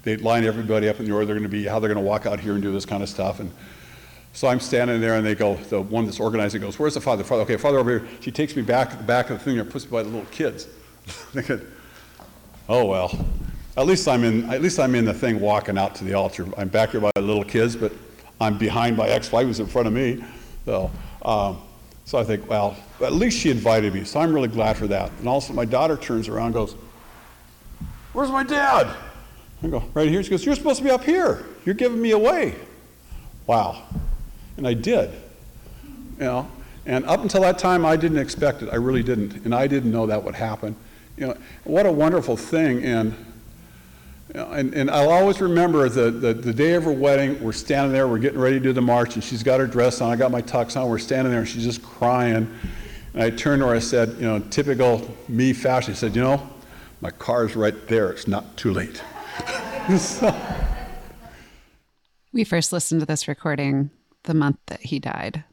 they 0.03 0.17
line 0.17 0.45
everybody 0.45 0.87
up 0.87 0.99
in 0.99 1.05
the 1.05 1.11
order 1.11 1.25
they're 1.25 1.35
going 1.35 1.49
to 1.49 1.49
be, 1.49 1.65
how 1.65 1.79
they're 1.79 1.93
going 1.93 2.03
to 2.03 2.09
walk 2.09 2.25
out 2.25 2.39
here 2.39 2.53
and 2.53 2.61
do 2.61 2.71
this 2.71 2.85
kind 2.85 3.03
of 3.03 3.09
stuff. 3.09 3.39
And 3.39 3.51
so 4.31 4.47
I'm 4.47 4.59
standing 4.59 5.01
there, 5.01 5.15
and 5.15 5.25
they 5.25 5.35
go, 5.35 5.55
the 5.55 5.81
one 5.81 6.05
that's 6.05 6.19
organizing 6.19 6.61
goes, 6.61 6.79
Where's 6.79 6.93
the 6.93 7.01
father? 7.01 7.23
Father, 7.23 7.43
okay, 7.43 7.57
father 7.57 7.79
over 7.79 7.99
here. 7.99 8.07
She 8.21 8.31
takes 8.31 8.55
me 8.55 8.61
back 8.61 8.89
to 8.91 8.95
the 8.95 9.03
back 9.03 9.29
of 9.29 9.37
the 9.37 9.43
thing 9.43 9.59
and 9.59 9.69
puts 9.69 9.85
me 9.85 9.91
by 9.91 10.03
the 10.03 10.09
little 10.09 10.25
kids. 10.31 10.67
thinking, 11.05 11.61
oh, 12.69 12.85
well, 12.85 13.25
at 13.75 13.87
least, 13.87 14.07
I'm 14.07 14.23
in, 14.23 14.49
at 14.49 14.61
least 14.61 14.79
I'm 14.79 14.93
in 14.95 15.05
the 15.05 15.13
thing 15.13 15.39
walking 15.39 15.77
out 15.77 15.95
to 15.95 16.03
the 16.03 16.13
altar. 16.13 16.47
I'm 16.57 16.67
back 16.67 16.91
here 16.91 17.01
by 17.01 17.11
the 17.15 17.21
little 17.21 17.43
kids, 17.43 17.75
but 17.75 17.91
I'm 18.39 18.57
behind 18.57 18.97
my 18.97 19.07
ex 19.07 19.31
wife 19.31 19.47
who's 19.47 19.59
in 19.59 19.67
front 19.67 19.87
of 19.87 19.93
me. 19.93 20.23
So, 20.65 20.91
um, 21.23 21.61
so 22.05 22.19
I 22.19 22.23
think, 22.23 22.49
well, 22.49 22.75
at 23.01 23.13
least 23.13 23.39
she 23.39 23.49
invited 23.49 23.93
me, 23.93 24.03
so 24.03 24.19
I'm 24.19 24.33
really 24.33 24.49
glad 24.49 24.77
for 24.77 24.87
that. 24.87 25.11
And 25.19 25.27
also, 25.27 25.53
my 25.53 25.65
daughter 25.65 25.97
turns 25.97 26.27
around 26.27 26.47
and 26.47 26.53
goes, 26.55 26.75
Where's 28.11 28.29
my 28.29 28.43
dad? 28.43 28.95
I 29.63 29.67
go, 29.67 29.83
Right 29.93 30.09
here. 30.09 30.21
She 30.21 30.29
goes, 30.29 30.45
You're 30.45 30.55
supposed 30.55 30.79
to 30.79 30.83
be 30.83 30.91
up 30.91 31.03
here. 31.03 31.45
You're 31.65 31.75
giving 31.75 32.01
me 32.01 32.11
away. 32.11 32.55
Wow. 33.47 33.83
And 34.57 34.67
I 34.67 34.73
did. 34.73 35.09
You 36.19 36.25
know, 36.25 36.51
and 36.85 37.05
up 37.05 37.21
until 37.21 37.41
that 37.41 37.57
time, 37.57 37.85
I 37.85 37.95
didn't 37.95 38.19
expect 38.19 38.61
it. 38.61 38.69
I 38.69 38.75
really 38.75 39.03
didn't. 39.03 39.45
And 39.45 39.55
I 39.55 39.67
didn't 39.67 39.91
know 39.91 40.05
that 40.05 40.23
would 40.23 40.35
happen. 40.35 40.75
You 41.17 41.27
know, 41.27 41.37
what 41.63 41.85
a 41.85 41.91
wonderful 41.91 42.37
thing. 42.37 42.83
And, 42.83 43.15
and, 44.33 44.73
and 44.73 44.89
I'll 44.89 45.11
always 45.11 45.39
remember 45.39 45.87
the, 45.89 46.09
the, 46.09 46.33
the 46.33 46.53
day 46.53 46.73
of 46.73 46.85
her 46.85 46.91
wedding, 46.91 47.41
we're 47.41 47.51
standing 47.51 47.91
there, 47.91 48.07
we're 48.07 48.17
getting 48.17 48.39
ready 48.39 48.57
to 48.57 48.63
do 48.63 48.73
the 48.73 48.81
march, 48.81 49.15
and 49.15 49.23
she's 49.23 49.43
got 49.43 49.59
her 49.59 49.67
dress 49.67 50.01
on, 50.01 50.11
I 50.11 50.15
got 50.15 50.31
my 50.31 50.41
tux 50.41 50.79
on, 50.79 50.89
we're 50.89 50.97
standing 50.97 51.31
there, 51.31 51.41
and 51.41 51.49
she's 51.49 51.63
just 51.63 51.83
crying. 51.83 52.51
And 53.13 53.23
I 53.23 53.29
turned 53.29 53.61
to 53.61 53.67
her, 53.67 53.75
I 53.75 53.79
said, 53.79 54.15
you 54.17 54.23
know, 54.23 54.39
typical 54.39 55.15
me 55.27 55.53
fashion, 55.53 55.93
I 55.93 55.95
said, 55.95 56.15
you 56.15 56.23
know, 56.23 56.49
my 57.01 57.11
car's 57.11 57.55
right 57.55 57.87
there, 57.87 58.11
it's 58.11 58.27
not 58.27 58.57
too 58.57 58.73
late. 58.73 59.03
so, 59.97 60.35
we 62.31 62.43
first 62.43 62.73
listened 62.73 63.01
to 63.01 63.05
this 63.05 63.27
recording 63.27 63.91
the 64.23 64.33
month 64.33 64.57
that 64.65 64.81
he 64.81 64.97
died. 64.99 65.43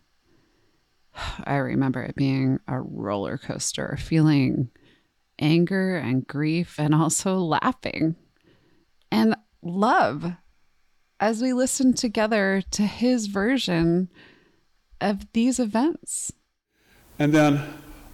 I 1.45 1.57
remember 1.57 2.03
it 2.03 2.15
being 2.15 2.61
a 2.67 2.81
roller 2.81 3.37
coaster, 3.37 3.99
feeling 4.01 4.71
anger 5.39 5.97
and 5.97 6.27
grief 6.27 6.79
and 6.79 6.95
also 6.95 7.39
laughing 7.39 8.15
and 9.11 9.37
love 9.63 10.33
as 11.19 11.43
we 11.43 11.53
listen 11.53 11.93
together 11.93 12.63
to 12.71 12.83
his 12.83 13.27
version 13.27 14.09
of 15.01 15.31
these 15.33 15.59
events. 15.59 16.33
And 17.19 17.33
then 17.33 17.63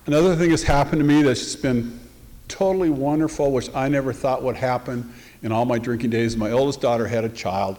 another 0.06 0.34
thing 0.34 0.50
has 0.50 0.64
happened 0.64 1.00
to 1.00 1.06
me 1.06 1.22
that's 1.22 1.54
been 1.56 2.00
totally 2.48 2.90
wonderful, 2.90 3.52
which 3.52 3.72
I 3.74 3.88
never 3.88 4.12
thought 4.12 4.42
would 4.42 4.56
happen 4.56 5.12
in 5.42 5.52
all 5.52 5.64
my 5.64 5.78
drinking 5.78 6.10
days. 6.10 6.36
My 6.36 6.50
oldest 6.50 6.80
daughter 6.80 7.06
had 7.06 7.24
a 7.24 7.28
child. 7.28 7.78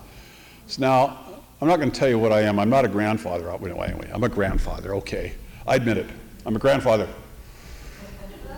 So 0.67 0.81
now 0.81 1.19
I'm 1.59 1.67
not 1.67 1.77
going 1.77 1.91
to 1.91 1.97
tell 1.97 2.09
you 2.09 2.19
what 2.19 2.31
I 2.31 2.41
am. 2.41 2.59
I'm 2.59 2.69
not 2.69 2.85
a 2.85 2.87
grandfather. 2.87 3.49
Anyway, 3.51 4.09
I'm 4.13 4.23
a 4.23 4.29
grandfather. 4.29 4.95
Okay, 4.95 5.33
I 5.65 5.75
admit 5.75 5.97
it. 5.97 6.09
I'm 6.45 6.55
a 6.55 6.59
grandfather. 6.59 7.07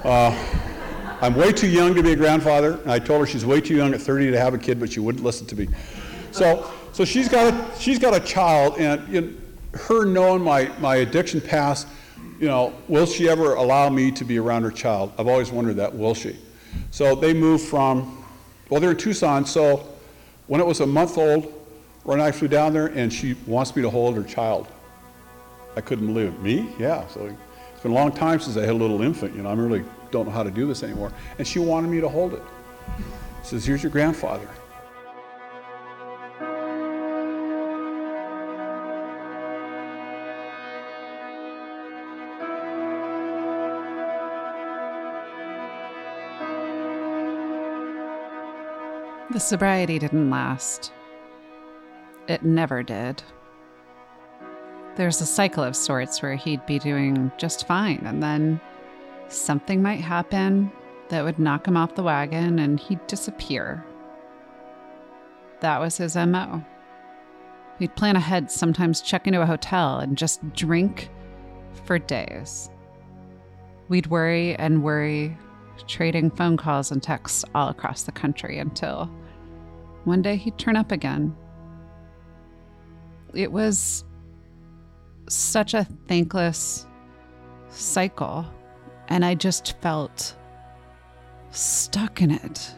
Uh, 0.03 0.31
I'm 1.21 1.35
way 1.35 1.51
too 1.51 1.67
young 1.67 1.93
to 1.95 2.03
be 2.03 2.13
a 2.13 2.15
grandfather. 2.15 2.79
And 2.81 2.91
I 2.91 2.99
told 2.99 3.19
her 3.19 3.27
she's 3.27 3.45
way 3.45 3.59
too 3.59 3.75
young 3.75 3.93
at 3.93 4.01
30 4.01 4.31
to 4.31 4.39
have 4.39 4.53
a 4.53 4.57
kid, 4.57 4.79
but 4.79 4.91
she 4.91 5.01
wouldn't 5.01 5.23
listen 5.23 5.45
to 5.47 5.55
me. 5.55 5.67
So, 6.31 6.71
so 6.93 7.03
she's 7.03 7.27
got 7.27 7.53
a 7.53 7.79
she's 7.79 7.99
got 7.99 8.15
a 8.15 8.19
child, 8.19 8.77
and 8.77 9.07
you 9.13 9.21
know, 9.21 9.33
her 9.73 10.05
knowing 10.05 10.41
my 10.43 10.71
my 10.79 10.97
addiction 10.97 11.41
past, 11.41 11.87
you 12.39 12.47
know, 12.47 12.73
will 12.87 13.05
she 13.05 13.27
ever 13.27 13.55
allow 13.55 13.89
me 13.89 14.11
to 14.11 14.23
be 14.23 14.37
around 14.37 14.63
her 14.63 14.71
child? 14.71 15.11
I've 15.17 15.27
always 15.27 15.51
wondered 15.51 15.75
that. 15.77 15.93
Will 15.93 16.13
she? 16.13 16.37
So 16.91 17.15
they 17.15 17.33
moved 17.33 17.65
from, 17.65 18.23
well, 18.69 18.79
they're 18.79 18.91
in 18.91 18.97
Tucson. 18.97 19.45
So 19.45 19.87
when 20.47 20.61
it 20.61 20.67
was 20.67 20.79
a 20.79 20.85
month 20.85 21.17
old, 21.17 21.53
when 22.03 22.21
I 22.21 22.31
flew 22.31 22.47
down 22.47 22.73
there, 22.73 22.87
and 22.87 23.11
she 23.11 23.35
wants 23.45 23.75
me 23.75 23.81
to 23.81 23.89
hold 23.89 24.15
her 24.15 24.23
child. 24.23 24.67
I 25.75 25.81
couldn't 25.81 26.07
believe 26.07 26.27
it. 26.27 26.41
Me? 26.41 26.69
Yeah. 26.79 27.07
So 27.07 27.35
it's 27.73 27.83
been 27.83 27.91
a 27.91 27.95
long 27.95 28.11
time 28.11 28.39
since 28.39 28.57
I 28.57 28.61
had 28.61 28.71
a 28.71 28.73
little 28.73 29.01
infant. 29.01 29.35
You 29.35 29.43
know, 29.43 29.49
I'm 29.49 29.59
really 29.59 29.83
don't 30.11 30.25
know 30.25 30.31
how 30.31 30.43
to 30.43 30.51
do 30.51 30.67
this 30.67 30.83
anymore. 30.83 31.11
And 31.37 31.47
she 31.47 31.59
wanted 31.59 31.89
me 31.89 32.01
to 32.01 32.09
hold 32.09 32.33
it. 32.33 32.43
Says, 33.43 33.65
"Here's 33.65 33.83
your 33.83 33.91
grandfather." 33.91 34.47
The 49.31 49.39
sobriety 49.39 49.99
didn't 49.99 50.31
last. 50.31 50.91
It 52.27 52.43
never 52.43 52.83
did. 52.83 53.23
There's 54.95 55.21
a 55.21 55.25
cycle 55.25 55.63
of 55.63 55.75
sorts 55.77 56.21
where 56.21 56.35
he'd 56.35 56.65
be 56.65 56.77
doing 56.77 57.31
just 57.37 57.65
fine, 57.65 58.03
and 58.05 58.21
then 58.21 58.59
something 59.31 59.81
might 59.81 60.01
happen 60.01 60.71
that 61.09 61.23
would 61.23 61.39
knock 61.39 61.67
him 61.67 61.77
off 61.77 61.95
the 61.95 62.03
wagon 62.03 62.59
and 62.59 62.79
he'd 62.79 63.05
disappear. 63.07 63.85
That 65.61 65.79
was 65.79 65.97
his 65.97 66.15
MO. 66.15 66.63
He'd 67.79 67.95
plan 67.95 68.15
ahead, 68.15 68.51
sometimes 68.51 69.01
check 69.01 69.27
into 69.27 69.41
a 69.41 69.45
hotel 69.45 69.99
and 69.99 70.17
just 70.17 70.53
drink 70.53 71.09
for 71.85 71.97
days. 71.97 72.69
We'd 73.87 74.07
worry 74.07 74.55
and 74.55 74.83
worry, 74.83 75.37
trading 75.87 76.29
phone 76.31 76.57
calls 76.57 76.91
and 76.91 77.01
texts 77.01 77.45
all 77.55 77.69
across 77.69 78.03
the 78.03 78.11
country 78.11 78.59
until 78.59 79.09
one 80.03 80.21
day 80.21 80.35
he'd 80.35 80.57
turn 80.57 80.75
up 80.75 80.91
again. 80.91 81.35
It 83.33 83.51
was 83.51 84.03
such 85.27 85.73
a 85.73 85.87
thankless 86.07 86.85
cycle, 87.69 88.45
and 89.09 89.25
I 89.25 89.33
just 89.35 89.75
felt 89.81 90.35
stuck 91.51 92.21
in 92.21 92.31
it 92.31 92.71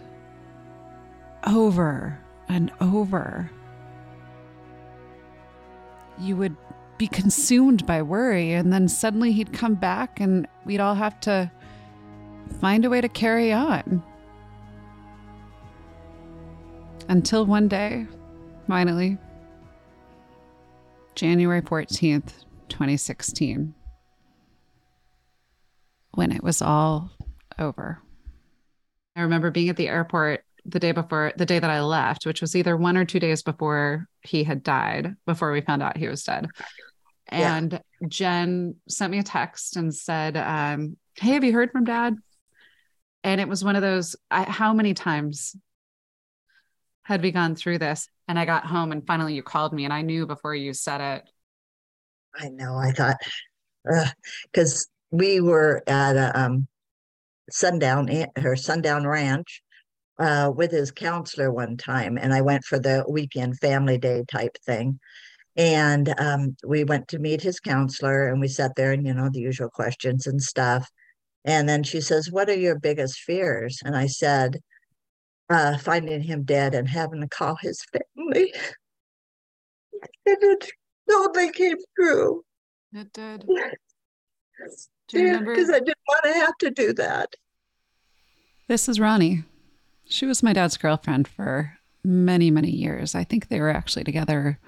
over 1.46 2.18
and 2.48 2.72
over. 2.80 3.52
You 6.18 6.38
would 6.38 6.56
be 6.98 7.08
consumed 7.08 7.86
by 7.86 8.02
worry, 8.02 8.54
and 8.54 8.72
then 8.72 8.88
suddenly 8.88 9.32
he'd 9.32 9.52
come 9.54 9.76
back, 9.76 10.20
and 10.20 10.48
we'd 10.66 10.80
all 10.80 10.96
have 10.96 11.20
to 11.22 11.52
find 12.60 12.86
a 12.86 12.90
way 12.90 13.02
to 13.02 13.10
carry 13.10 13.52
on. 13.52 14.04
Until 17.10 17.46
one 17.46 17.68
day, 17.68 18.06
finally, 18.68 19.18
January 21.16 21.62
14th, 21.62 22.46
2016, 22.70 23.74
when 26.14 26.32
it 26.32 26.44
was 26.44 26.62
all 26.62 27.12
over. 27.60 28.02
I 29.16 29.22
remember 29.22 29.52
being 29.52 29.70
at 29.70 29.78
the 29.78 29.90
airport 29.90 30.44
the 30.66 30.80
day 30.80 30.92
before, 30.92 31.34
the 31.36 31.46
day 31.46 31.60
that 31.60 31.70
I 31.70 31.82
left, 31.82 32.26
which 32.26 32.42
was 32.42 32.56
either 32.56 32.78
one 32.78 32.98
or 32.98 33.06
two 33.06 33.20
days 33.20 33.42
before 33.44 34.08
he 34.22 34.44
had 34.44 34.64
died, 34.64 35.16
before 35.26 35.52
we 35.52 35.62
found 35.62 35.82
out 35.82 35.98
he 35.98 36.08
was 36.08 36.24
dead. 36.24 36.48
Yeah. 37.32 37.56
And 37.56 37.82
Jen 38.08 38.76
sent 38.88 39.12
me 39.12 39.20
a 39.20 39.24
text 39.24 39.78
and 39.78 39.94
said, 39.94 40.38
um, 40.38 40.98
Hey, 41.16 41.32
have 41.32 41.44
you 41.44 41.54
heard 41.54 41.72
from 41.72 41.86
dad? 41.86 42.16
And 43.24 43.40
it 43.42 43.48
was 43.48 43.64
one 43.64 43.76
of 43.76 43.82
those, 43.82 44.16
I, 44.30 44.44
how 44.44 44.74
many 44.74 44.94
times 44.94 45.56
had 47.04 47.22
we 47.22 47.32
gone 47.32 47.56
through 47.56 47.78
this? 47.80 48.08
And 48.28 48.40
I 48.40 48.46
got 48.46 48.66
home 48.66 48.92
and 48.92 49.06
finally 49.06 49.34
you 49.34 49.44
called 49.44 49.74
me 49.74 49.86
and 49.86 49.94
I 49.94 50.02
knew 50.02 50.26
before 50.26 50.56
you 50.56 50.74
said 50.74 51.02
it. 51.02 51.30
I 52.34 52.50
know. 52.50 52.76
I 52.78 52.92
thought, 52.92 53.18
because 54.52 54.88
we 55.12 55.42
were 55.42 55.84
at 55.88 56.16
a 56.16 56.40
um, 56.40 56.68
sundown 57.50 58.10
a- 58.10 58.28
or 58.44 58.56
sundown 58.56 59.08
ranch 59.08 59.62
uh, 60.20 60.52
with 60.56 60.72
his 60.72 60.92
counselor 60.92 61.52
one 61.52 61.78
time, 61.78 62.18
and 62.18 62.34
I 62.34 62.42
went 62.42 62.64
for 62.66 62.80
the 62.80 63.06
weekend 63.10 63.60
family 63.60 63.98
day 63.98 64.24
type 64.32 64.58
thing. 64.66 65.00
And 65.58 66.14
um, 66.20 66.58
we 66.66 66.84
went 66.86 67.10
to 67.10 67.20
meet 67.20 67.42
his 67.42 67.60
counselor, 67.60 68.30
and 68.30 68.42
we 68.42 68.48
sat 68.50 68.74
there 68.78 68.94
and 68.94 69.06
you 69.08 69.14
know 69.14 69.30
the 69.32 69.42
usual 69.42 69.70
questions 69.70 70.28
and 70.28 70.42
stuff. 70.42 70.90
And 71.46 71.70
then 71.70 71.84
she 71.84 72.02
says, 72.02 72.32
"What 72.32 72.50
are 72.50 72.56
your 72.58 72.80
biggest 72.80 73.22
fears?" 73.22 73.80
And 73.86 73.96
I 73.98 74.08
said, 74.08 74.60
uh, 75.50 75.78
"Finding 75.80 76.22
him 76.24 76.44
dead 76.44 76.76
and 76.76 76.88
having 76.90 77.22
to 77.22 77.28
call 77.30 77.58
his 77.62 77.84
family." 77.94 78.54
And 80.26 80.38
it 80.42 80.72
totally 81.10 81.52
came 81.52 81.78
true. 81.96 82.44
It 82.94 83.14
did. 83.14 83.42
Do 83.48 83.54
you 83.54 83.58
Yeah, 83.58 83.64
remember? 83.64 83.78
Because 85.12 85.70
I 85.70 85.80
didn't 85.80 85.98
want 86.08 86.24
to 86.24 86.34
have 86.34 86.58
to 86.60 86.72
do 86.72 86.94
that. 86.94 87.36
This 88.68 88.88
is 88.88 89.00
Ronnie. 89.00 89.44
She 90.06 90.26
was 90.26 90.44
my 90.44 90.54
dad's 90.54 90.78
girlfriend 90.78 91.28
for 91.28 91.78
many, 92.04 92.52
many 92.52 92.72
years. 92.72 93.16
I 93.16 93.24
think 93.24 93.48
they 93.48 93.60
were 93.60 93.70
actually 93.70 94.04
together 94.04 94.60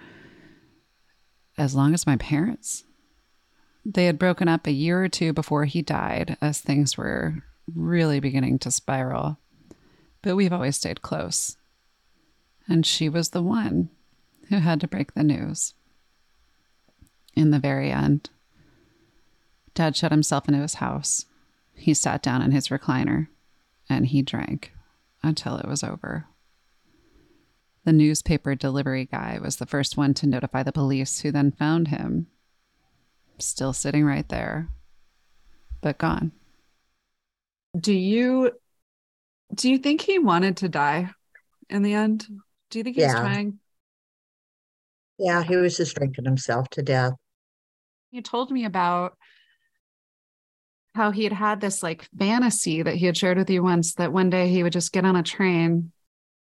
as 1.57 1.75
long 1.75 1.93
as 1.93 2.07
my 2.07 2.17
parents. 2.17 2.83
They 3.85 4.05
had 4.05 4.17
broken 4.19 4.47
up 4.47 4.65
a 4.65 4.71
year 4.71 5.03
or 5.03 5.09
two 5.09 5.33
before 5.33 5.65
he 5.65 5.81
died, 5.81 6.37
as 6.41 6.59
things 6.59 6.97
were 6.97 7.43
really 7.73 8.19
beginning 8.19 8.59
to 8.59 8.71
spiral. 8.71 9.37
But 10.21 10.35
we've 10.35 10.53
always 10.53 10.77
stayed 10.77 11.01
close. 11.01 11.57
And 12.67 12.85
she 12.85 13.09
was 13.09 13.29
the 13.29 13.43
one 13.43 13.89
who 14.49 14.57
had 14.57 14.79
to 14.81 14.87
break 14.87 15.13
the 15.13 15.23
news. 15.23 15.73
In 17.35 17.51
the 17.51 17.59
very 17.59 17.91
end, 17.91 18.29
Dad 19.73 19.95
shut 19.95 20.11
himself 20.11 20.47
into 20.47 20.61
his 20.61 20.75
house. 20.75 21.25
He 21.73 21.93
sat 21.93 22.21
down 22.21 22.41
in 22.41 22.51
his 22.51 22.67
recliner 22.69 23.27
and 23.89 24.05
he 24.07 24.21
drank 24.21 24.73
until 25.23 25.57
it 25.57 25.67
was 25.67 25.83
over. 25.83 26.27
The 27.85 27.93
newspaper 27.93 28.55
delivery 28.55 29.05
guy 29.05 29.39
was 29.41 29.57
the 29.57 29.65
first 29.65 29.97
one 29.97 30.13
to 30.15 30.27
notify 30.27 30.63
the 30.63 30.71
police, 30.71 31.19
who 31.19 31.31
then 31.31 31.51
found 31.51 31.89
him, 31.89 32.27
still 33.39 33.73
sitting 33.73 34.05
right 34.05 34.27
there, 34.29 34.69
but 35.81 35.97
gone. 35.97 36.31
Do 37.77 37.91
you 37.91 38.51
do 39.53 39.69
you 39.69 39.77
think 39.79 40.01
he 40.01 40.17
wanted 40.17 40.57
to 40.57 40.69
die 40.69 41.11
in 41.69 41.81
the 41.83 41.93
end? 41.93 42.25
Do 42.69 42.79
you 42.79 42.83
think 42.83 42.95
he 42.95 43.03
was 43.03 43.11
Yeah. 43.11 43.19
trying? 43.19 43.59
Yeah, 45.17 45.43
he 45.43 45.55
was 45.57 45.75
just 45.77 45.95
drinking 45.95 46.25
himself 46.25 46.69
to 46.71 46.81
death. 46.81 47.13
You 48.11 48.21
told 48.21 48.51
me 48.51 48.65
about 48.65 49.17
how 50.95 51.11
he 51.11 51.23
had 51.23 51.33
had 51.33 51.59
this 51.59 51.81
like 51.81 52.07
fantasy 52.17 52.83
that 52.83 52.95
he 52.95 53.05
had 53.05 53.17
shared 53.17 53.37
with 53.37 53.49
you 53.49 53.63
once 53.63 53.95
that 53.95 54.13
one 54.13 54.29
day 54.29 54.47
he 54.47 54.63
would 54.63 54.73
just 54.73 54.91
get 54.91 55.05
on 55.05 55.15
a 55.15 55.23
train 55.23 55.91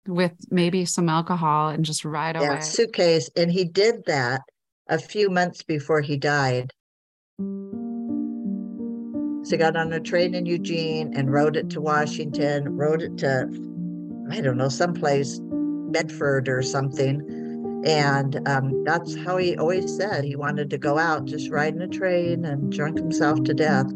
with 0.06 0.32
maybe 0.50 0.84
some 0.84 1.08
alcohol 1.08 1.68
and 1.68 1.84
just 1.84 2.04
ride 2.04 2.36
Yeah, 2.36 2.52
away. 2.52 2.60
suitcase. 2.60 3.30
And 3.36 3.50
he 3.50 3.64
did 3.64 4.04
that 4.06 4.42
a 4.88 4.98
few 4.98 5.30
months 5.30 5.62
before 5.62 6.00
he 6.00 6.16
died. 6.16 6.70
So 9.44 9.52
he 9.52 9.56
got 9.56 9.76
on 9.76 9.92
a 9.92 10.00
train 10.00 10.34
in 10.34 10.44
Eugene 10.44 11.14
and 11.16 11.32
rode 11.32 11.56
it 11.56 11.70
to 11.70 11.80
Washington, 11.80 12.76
rode 12.76 13.02
it 13.02 13.16
to, 13.18 13.48
I 14.30 14.40
don't 14.40 14.58
know, 14.58 14.68
someplace, 14.68 15.40
Bedford 15.42 16.48
or 16.48 16.62
something. 16.62 17.82
And 17.86 18.46
um, 18.48 18.84
that's 18.84 19.14
how 19.16 19.36
he 19.38 19.56
always 19.56 19.96
said 19.96 20.24
he 20.24 20.36
wanted 20.36 20.68
to 20.70 20.78
go 20.78 20.98
out, 20.98 21.24
just 21.24 21.50
riding 21.50 21.80
a 21.80 21.88
train 21.88 22.44
and 22.44 22.70
drunk 22.70 22.98
himself 22.98 23.42
to 23.44 23.54
death. 23.54 23.86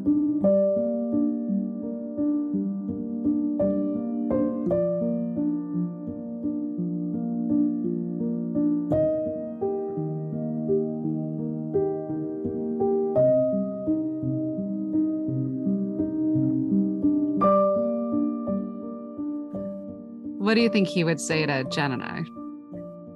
What 20.50 20.56
do 20.56 20.62
you 20.62 20.68
think 20.68 20.88
he 20.88 21.04
would 21.04 21.20
say 21.20 21.46
to 21.46 21.62
Jen 21.62 21.92
and 21.92 22.02
I? 22.02 22.22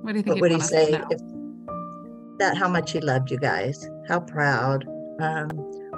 What 0.03 0.13
do 0.13 0.19
you 0.19 0.23
think 0.23 0.37
What 0.37 0.43
would 0.43 0.51
he 0.53 0.57
want 0.57 0.63
us 0.63 0.71
to 0.71 0.87
say? 0.87 1.03
If, 1.11 1.21
that 2.39 2.57
how 2.57 2.69
much 2.69 2.93
he 2.93 3.01
loved 3.01 3.29
you 3.29 3.39
guys, 3.39 3.91
how 4.07 4.21
proud. 4.21 4.87
Um, 5.21 5.49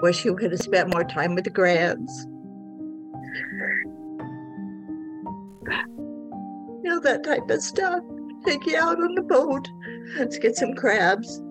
wish 0.00 0.22
he 0.22 0.30
would 0.30 0.50
have 0.50 0.58
spent 0.58 0.94
more 0.94 1.04
time 1.04 1.34
with 1.34 1.44
the 1.44 1.50
grands. 1.50 2.10
You 6.82 6.84
know, 6.84 7.00
that 7.00 7.22
type 7.22 7.50
of 7.50 7.60
stuff. 7.60 8.00
Take 8.46 8.64
you 8.64 8.78
out 8.78 8.98
on 8.98 9.14
the 9.14 9.20
boat. 9.20 9.68
Let's 10.16 10.38
get 10.38 10.56
some 10.56 10.72
crabs. 10.72 11.42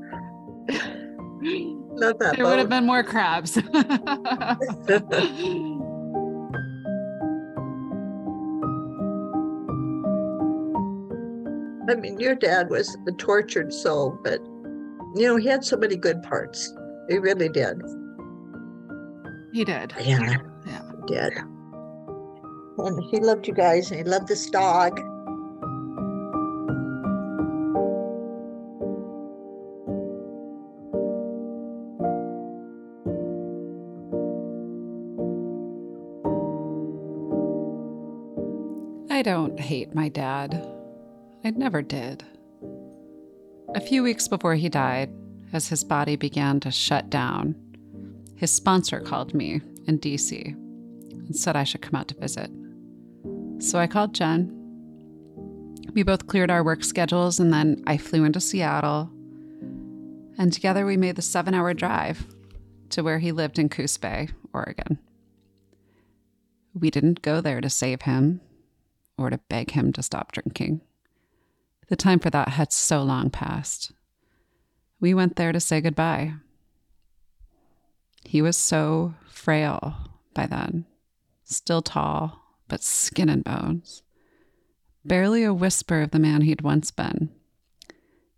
Love 0.67 2.17
that 2.17 2.33
There 2.37 2.45
would 2.45 2.57
have 2.57 2.69
been 2.69 2.87
more 2.87 3.03
crabs. 3.03 3.55
I 11.87 11.95
mean, 11.95 12.19
your 12.19 12.35
dad 12.35 12.69
was 12.69 12.97
a 13.07 13.11
tortured 13.11 13.71
soul, 13.71 14.17
but 14.23 14.39
you 15.15 15.27
know, 15.27 15.37
he 15.37 15.47
had 15.47 15.63
so 15.63 15.77
many 15.77 15.95
good 15.95 16.23
parts. 16.23 16.73
He 17.09 17.17
really 17.17 17.49
did. 17.49 17.81
he 19.53 19.63
did. 19.63 19.93
Yeah. 19.99 20.37
Yeah. 20.65 20.81
He 21.07 21.13
did. 21.13 21.33
And 22.77 23.03
he 23.09 23.19
loved 23.19 23.47
you 23.47 23.53
guys 23.53 23.91
and 23.91 23.99
he 23.99 24.03
loved 24.03 24.27
this 24.27 24.49
dog. 24.49 24.99
I 39.09 39.21
don't 39.21 39.57
hate 39.57 39.95
my 39.95 40.09
dad. 40.09 40.74
I 41.45 41.51
never 41.51 41.83
did. 41.83 42.23
A 43.75 43.79
few 43.79 44.01
weeks 44.01 44.27
before 44.27 44.55
he 44.55 44.67
died, 44.67 45.11
as 45.53 45.67
his 45.67 45.83
body 45.83 46.15
began 46.15 46.59
to 46.61 46.71
shut 46.71 47.11
down, 47.11 47.53
his 48.35 48.49
sponsor 48.49 48.99
called 48.99 49.35
me 49.35 49.61
in 49.85 49.99
DC 49.99 50.43
and 50.43 51.35
said 51.35 51.55
I 51.55 51.63
should 51.63 51.83
come 51.83 51.93
out 51.93 52.07
to 52.07 52.15
visit. 52.15 52.49
So 53.59 53.77
I 53.77 53.85
called 53.85 54.15
Jen. 54.15 54.51
We 55.93 56.01
both 56.01 56.25
cleared 56.25 56.49
our 56.49 56.63
work 56.63 56.83
schedules 56.83 57.39
and 57.39 57.53
then 57.53 57.83
I 57.85 57.97
flew 57.97 58.23
into 58.23 58.41
Seattle. 58.41 59.11
And 60.39 60.51
together 60.51 60.83
we 60.83 60.97
made 60.97 61.15
the 61.15 61.21
seven 61.21 61.53
hour 61.53 61.75
drive 61.75 62.25
to 62.89 63.03
where 63.03 63.19
he 63.19 63.31
lived 63.31 63.59
in 63.59 63.69
Coos 63.69 63.97
Bay, 63.97 64.29
Oregon, 64.51 64.97
We 66.73 66.89
didn't 66.89 67.21
go 67.21 67.39
there 67.39 67.61
to 67.61 67.69
save 67.69 68.01
him 68.01 68.41
or 69.15 69.29
to 69.29 69.37
beg 69.37 69.71
him 69.71 69.93
to 69.93 70.01
stop 70.01 70.31
drinking. 70.31 70.81
The 71.87 71.95
time 71.95 72.19
for 72.19 72.29
that 72.31 72.49
had 72.49 72.71
so 72.73 73.03
long 73.03 73.29
passed. 73.29 73.91
We 74.99 75.13
went 75.13 75.35
there 75.35 75.51
to 75.51 75.59
say 75.59 75.81
goodbye. 75.81 76.33
He 78.23 78.41
was 78.41 78.57
so 78.57 79.13
frail 79.29 79.95
by 80.33 80.47
then, 80.47 80.85
still 81.43 81.81
tall, 81.81 82.41
but 82.67 82.81
skin 82.81 83.29
and 83.29 83.43
bones. 83.43 84.01
Barely 85.03 85.43
a 85.43 85.53
whisper 85.53 86.01
of 86.01 86.09
the 86.09 86.19
man 86.19 86.41
he'd 86.41 86.61
once 86.61 86.89
been. 86.89 87.29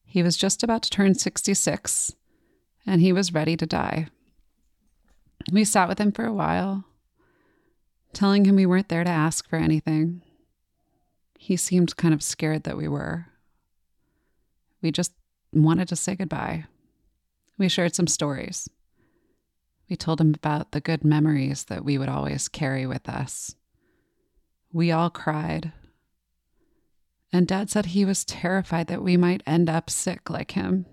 He 0.03 0.21
was 0.21 0.36
just 0.36 0.63
about 0.63 0.83
to 0.83 0.89
turn 0.89 1.15
66, 1.15 2.13
and 2.86 3.01
he 3.01 3.13
was 3.13 3.33
ready 3.33 3.55
to 3.55 3.65
die. 3.65 4.07
We 5.51 5.63
sat 5.63 5.88
with 5.88 5.99
him 5.99 6.12
for 6.12 6.25
a 6.25 6.33
while, 6.33 6.83
telling 8.12 8.43
him 8.43 8.57
we 8.57 8.65
weren't 8.65 8.89
there 8.89 9.05
to 9.05 9.10
ask 9.10 9.47
for 9.47 9.55
anything. 9.55 10.21
He 11.39 11.55
seemed 11.55 11.95
kind 11.95 12.13
of 12.13 12.21
scared 12.21 12.63
that 12.63 12.77
we 12.77 12.89
were. 12.89 13.27
We 14.81 14.91
just 14.91 15.13
wanted 15.53 15.87
to 15.89 15.95
say 15.95 16.15
goodbye. 16.15 16.65
We 17.57 17.69
shared 17.69 17.95
some 17.95 18.07
stories. 18.07 18.69
We 19.89 19.95
told 19.95 20.21
him 20.21 20.33
about 20.35 20.71
the 20.71 20.81
good 20.81 21.03
memories 21.03 21.65
that 21.65 21.85
we 21.85 21.97
would 21.97 22.09
always 22.09 22.47
carry 22.47 22.85
with 22.85 23.07
us. 23.07 23.55
We 24.71 24.91
all 24.91 25.09
cried. 25.09 25.71
And 27.31 27.47
Dad 27.47 27.69
said 27.69 27.87
he 27.87 28.05
was 28.05 28.25
terrified 28.25 28.87
that 28.87 29.03
we 29.03 29.17
might 29.17 29.43
end 29.45 29.69
up 29.69 29.89
sick 29.89 30.29
like 30.29 30.51
him. 30.51 30.85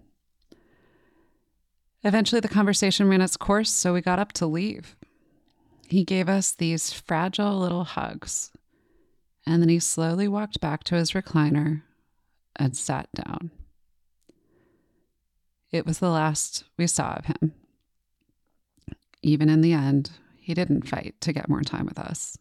Eventually, 2.02 2.40
the 2.40 2.48
conversation 2.48 3.08
ran 3.08 3.22
its 3.22 3.36
course, 3.36 3.70
so 3.70 3.94
we 3.94 4.00
got 4.00 4.18
up 4.18 4.32
to 4.34 4.46
leave. 4.46 4.94
He 5.88 6.04
gave 6.04 6.28
us 6.28 6.52
these 6.52 6.92
fragile 6.92 7.58
little 7.58 7.84
hugs, 7.84 8.52
and 9.46 9.62
then 9.62 9.68
he 9.68 9.78
slowly 9.78 10.28
walked 10.28 10.60
back 10.60 10.84
to 10.84 10.96
his 10.96 11.12
recliner 11.12 11.82
and 12.56 12.76
sat 12.76 13.08
down. 13.14 13.50
It 15.74 15.84
was 15.84 15.98
the 15.98 16.08
last 16.08 16.62
we 16.76 16.87
saw 16.87 17.14
of 17.14 17.24
him. 17.24 17.52
Even 19.22 19.48
in 19.48 19.60
the 19.60 19.72
end, 19.72 20.12
he 20.37 20.54
didn't 20.54 20.87
fight 20.87 21.16
to 21.22 21.32
get 21.32 21.48
more 21.48 21.62
time 21.62 21.84
with 21.84 21.98
us. 21.98 22.38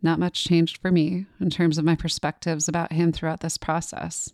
Not 0.00 0.20
much 0.20 0.44
changed 0.44 0.78
for 0.78 0.92
me 0.92 1.26
in 1.40 1.50
terms 1.50 1.76
of 1.76 1.84
my 1.84 1.96
perspectives 1.96 2.68
about 2.68 2.92
him 2.92 3.10
throughout 3.10 3.40
this 3.40 3.58
process. 3.58 4.32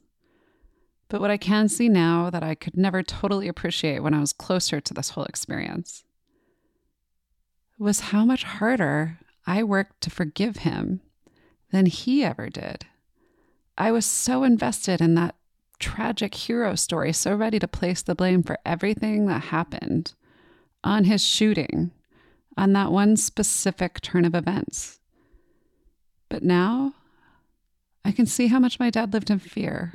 But 1.08 1.22
what 1.22 1.30
I 1.30 1.38
can 1.38 1.70
see 1.70 1.88
now 1.88 2.28
that 2.28 2.42
I 2.42 2.54
could 2.54 2.76
never 2.76 3.02
totally 3.02 3.48
appreciate 3.48 4.02
when 4.02 4.12
I 4.12 4.20
was 4.20 4.34
closer 4.34 4.78
to 4.78 4.92
this 4.92 5.08
whole 5.08 5.24
experience 5.24 6.04
was 7.78 8.00
how 8.00 8.26
much 8.26 8.44
harder 8.44 9.20
I 9.46 9.62
worked 9.62 10.02
to 10.02 10.10
forgive 10.10 10.58
him 10.58 11.00
than 11.72 11.86
he 11.86 12.22
ever 12.22 12.50
did. 12.50 12.84
I 13.78 13.90
was 13.90 14.04
so 14.04 14.42
invested 14.42 15.00
in 15.00 15.14
that 15.14 15.34
tragic 15.80 16.34
hero 16.34 16.74
story, 16.74 17.12
so 17.12 17.34
ready 17.34 17.58
to 17.58 17.66
place 17.66 18.02
the 18.02 18.14
blame 18.14 18.42
for 18.42 18.58
everything 18.64 19.26
that 19.26 19.44
happened 19.44 20.12
on 20.84 21.04
his 21.04 21.24
shooting, 21.24 21.90
on 22.56 22.72
that 22.74 22.92
one 22.92 23.16
specific 23.16 24.00
turn 24.00 24.24
of 24.24 24.34
events. 24.34 25.00
But 26.28 26.42
now 26.42 26.94
I 28.04 28.12
can 28.12 28.26
see 28.26 28.46
how 28.46 28.60
much 28.60 28.78
my 28.78 28.90
dad 28.90 29.12
lived 29.12 29.30
in 29.30 29.38
fear 29.38 29.94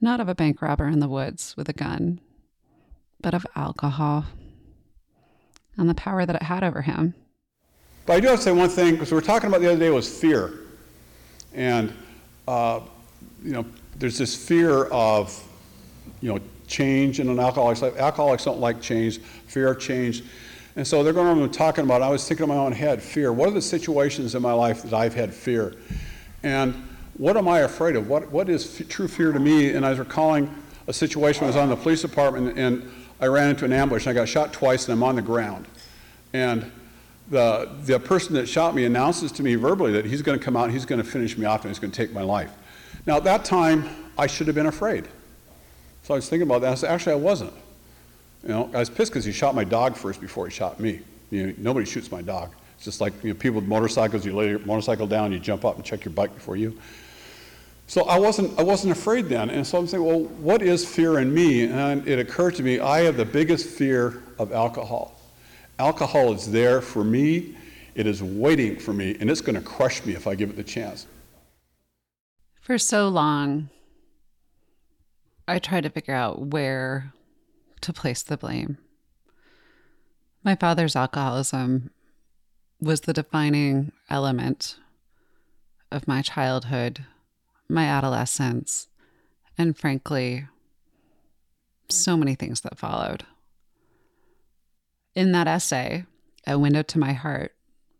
not 0.00 0.20
of 0.20 0.28
a 0.28 0.34
bank 0.34 0.60
robber 0.60 0.86
in 0.86 1.00
the 1.00 1.08
woods 1.08 1.56
with 1.56 1.68
a 1.68 1.72
gun, 1.72 2.20
but 3.20 3.32
of 3.32 3.46
alcohol 3.56 4.26
and 5.78 5.88
the 5.88 5.94
power 5.94 6.26
that 6.26 6.36
it 6.36 6.42
had 6.42 6.62
over 6.62 6.82
him. 6.82 7.14
But 8.06 8.14
I 8.14 8.20
do 8.20 8.28
have 8.28 8.36
to 8.36 8.42
say 8.42 8.52
one 8.52 8.68
thing, 8.68 8.92
because 8.92 9.10
we 9.10 9.14
were 9.14 9.22
talking 9.22 9.48
about 9.48 9.62
the 9.62 9.70
other 9.70 9.78
day 9.78 9.88
was 9.88 10.08
fear. 10.20 10.52
And, 11.54 11.92
uh, 12.46 12.80
you 13.42 13.52
know, 13.52 13.64
there's 13.96 14.18
this 14.18 14.34
fear 14.34 14.84
of, 14.86 15.42
you 16.20 16.32
know, 16.32 16.40
change 16.66 17.20
in 17.20 17.28
an 17.28 17.38
alcoholic's 17.38 17.82
life. 17.82 17.96
Alcoholics 17.96 18.44
don't 18.44 18.60
like 18.60 18.80
change, 18.80 19.18
fear 19.18 19.68
of 19.68 19.80
change. 19.80 20.24
And 20.76 20.86
so 20.86 21.04
they're 21.04 21.12
going 21.12 21.38
around 21.38 21.52
talking 21.52 21.84
about, 21.84 22.02
I 22.02 22.08
was 22.08 22.26
thinking 22.26 22.44
in 22.44 22.48
my 22.48 22.56
own 22.56 22.72
head, 22.72 23.00
fear. 23.00 23.32
What 23.32 23.48
are 23.48 23.52
the 23.52 23.62
situations 23.62 24.34
in 24.34 24.42
my 24.42 24.52
life 24.52 24.82
that 24.82 24.92
I've 24.92 25.14
had 25.14 25.32
fear? 25.32 25.74
And 26.42 26.74
what 27.16 27.36
am 27.36 27.46
I 27.46 27.60
afraid 27.60 27.94
of? 27.94 28.08
What, 28.08 28.30
what 28.32 28.48
is 28.48 28.80
f- 28.80 28.88
true 28.88 29.06
fear 29.06 29.30
to 29.30 29.38
me? 29.38 29.70
And 29.70 29.86
I 29.86 29.90
was 29.90 30.00
recalling 30.00 30.52
a 30.88 30.92
situation 30.92 31.44
I 31.44 31.46
was 31.46 31.56
on 31.56 31.68
the 31.68 31.76
police 31.76 32.02
department 32.02 32.58
and 32.58 32.90
I 33.20 33.26
ran 33.26 33.50
into 33.50 33.64
an 33.64 33.72
ambush 33.72 34.06
and 34.06 34.10
I 34.10 34.20
got 34.20 34.28
shot 34.28 34.52
twice 34.52 34.88
and 34.88 34.92
I'm 34.92 35.02
on 35.02 35.14
the 35.14 35.22
ground. 35.22 35.66
And 36.32 36.70
the, 37.30 37.70
the 37.84 38.00
person 38.00 38.34
that 38.34 38.48
shot 38.48 38.74
me 38.74 38.84
announces 38.84 39.30
to 39.32 39.42
me 39.42 39.54
verbally 39.54 39.92
that 39.92 40.04
he's 40.04 40.22
going 40.22 40.38
to 40.38 40.44
come 40.44 40.56
out 40.56 40.64
and 40.64 40.72
he's 40.72 40.84
going 40.84 41.00
to 41.00 41.08
finish 41.08 41.38
me 41.38 41.46
off 41.46 41.62
and 41.62 41.70
he's 41.70 41.78
going 41.78 41.92
to 41.92 41.96
take 41.96 42.12
my 42.12 42.22
life. 42.22 42.52
Now, 43.06 43.16
at 43.16 43.24
that 43.24 43.44
time, 43.44 43.88
I 44.16 44.26
should 44.26 44.46
have 44.46 44.56
been 44.56 44.66
afraid. 44.66 45.08
So 46.02 46.14
I 46.14 46.16
was 46.16 46.28
thinking 46.28 46.48
about 46.48 46.62
that. 46.62 46.72
I 46.72 46.74
said, 46.74 46.90
actually, 46.90 47.12
I 47.12 47.16
wasn't. 47.16 47.52
You 48.42 48.50
know, 48.50 48.70
I 48.74 48.78
was 48.78 48.90
pissed 48.90 49.12
because 49.12 49.24
he 49.24 49.32
shot 49.32 49.54
my 49.54 49.64
dog 49.64 49.96
first 49.96 50.20
before 50.20 50.46
he 50.46 50.52
shot 50.52 50.78
me. 50.80 51.00
You 51.30 51.46
know, 51.46 51.54
nobody 51.58 51.86
shoots 51.86 52.10
my 52.10 52.22
dog. 52.22 52.52
It's 52.76 52.84
just 52.84 53.00
like 53.00 53.12
you 53.22 53.30
know, 53.30 53.38
people 53.38 53.60
with 53.60 53.68
motorcycles, 53.68 54.24
you 54.24 54.34
lay 54.34 54.50
your 54.50 54.58
motorcycle 54.60 55.06
down, 55.06 55.32
you 55.32 55.38
jump 55.38 55.64
up 55.64 55.76
and 55.76 55.84
check 55.84 56.04
your 56.04 56.12
bike 56.12 56.34
before 56.34 56.56
you. 56.56 56.78
So 57.86 58.04
I 58.04 58.18
wasn't, 58.18 58.58
I 58.58 58.62
wasn't 58.62 58.92
afraid 58.92 59.28
then. 59.28 59.50
And 59.50 59.66
so 59.66 59.78
I'm 59.78 59.86
saying, 59.86 60.04
well, 60.04 60.20
what 60.20 60.62
is 60.62 60.86
fear 60.86 61.18
in 61.18 61.32
me? 61.32 61.64
And 61.64 62.06
it 62.08 62.18
occurred 62.18 62.54
to 62.56 62.62
me, 62.62 62.80
I 62.80 63.00
have 63.00 63.16
the 63.16 63.24
biggest 63.24 63.66
fear 63.66 64.22
of 64.38 64.52
alcohol. 64.52 65.20
Alcohol 65.78 66.32
is 66.32 66.50
there 66.50 66.80
for 66.80 67.04
me, 67.04 67.56
it 67.94 68.06
is 68.06 68.22
waiting 68.22 68.78
for 68.78 68.92
me, 68.92 69.16
and 69.20 69.30
it's 69.30 69.40
going 69.40 69.56
to 69.56 69.60
crush 69.60 70.04
me 70.04 70.14
if 70.14 70.26
I 70.26 70.34
give 70.34 70.50
it 70.50 70.56
the 70.56 70.64
chance. 70.64 71.06
For 72.64 72.78
so 72.78 73.08
long, 73.08 73.68
I 75.46 75.58
tried 75.58 75.82
to 75.82 75.90
figure 75.90 76.14
out 76.14 76.46
where 76.46 77.12
to 77.82 77.92
place 77.92 78.22
the 78.22 78.38
blame. 78.38 78.78
My 80.42 80.54
father's 80.54 80.96
alcoholism 80.96 81.90
was 82.80 83.02
the 83.02 83.12
defining 83.12 83.92
element 84.08 84.78
of 85.92 86.08
my 86.08 86.22
childhood 86.22 87.04
my 87.68 87.84
adolescence, 87.84 88.88
and 89.58 89.76
frankly, 89.76 90.46
so 91.90 92.16
many 92.16 92.34
things 92.34 92.62
that 92.62 92.78
followed. 92.78 93.24
In 95.14 95.32
that 95.32 95.46
essay, 95.46 96.06
A 96.46 96.58
Window 96.58 96.82
to 96.82 96.98
My 96.98 97.12
Heart, 97.12 97.54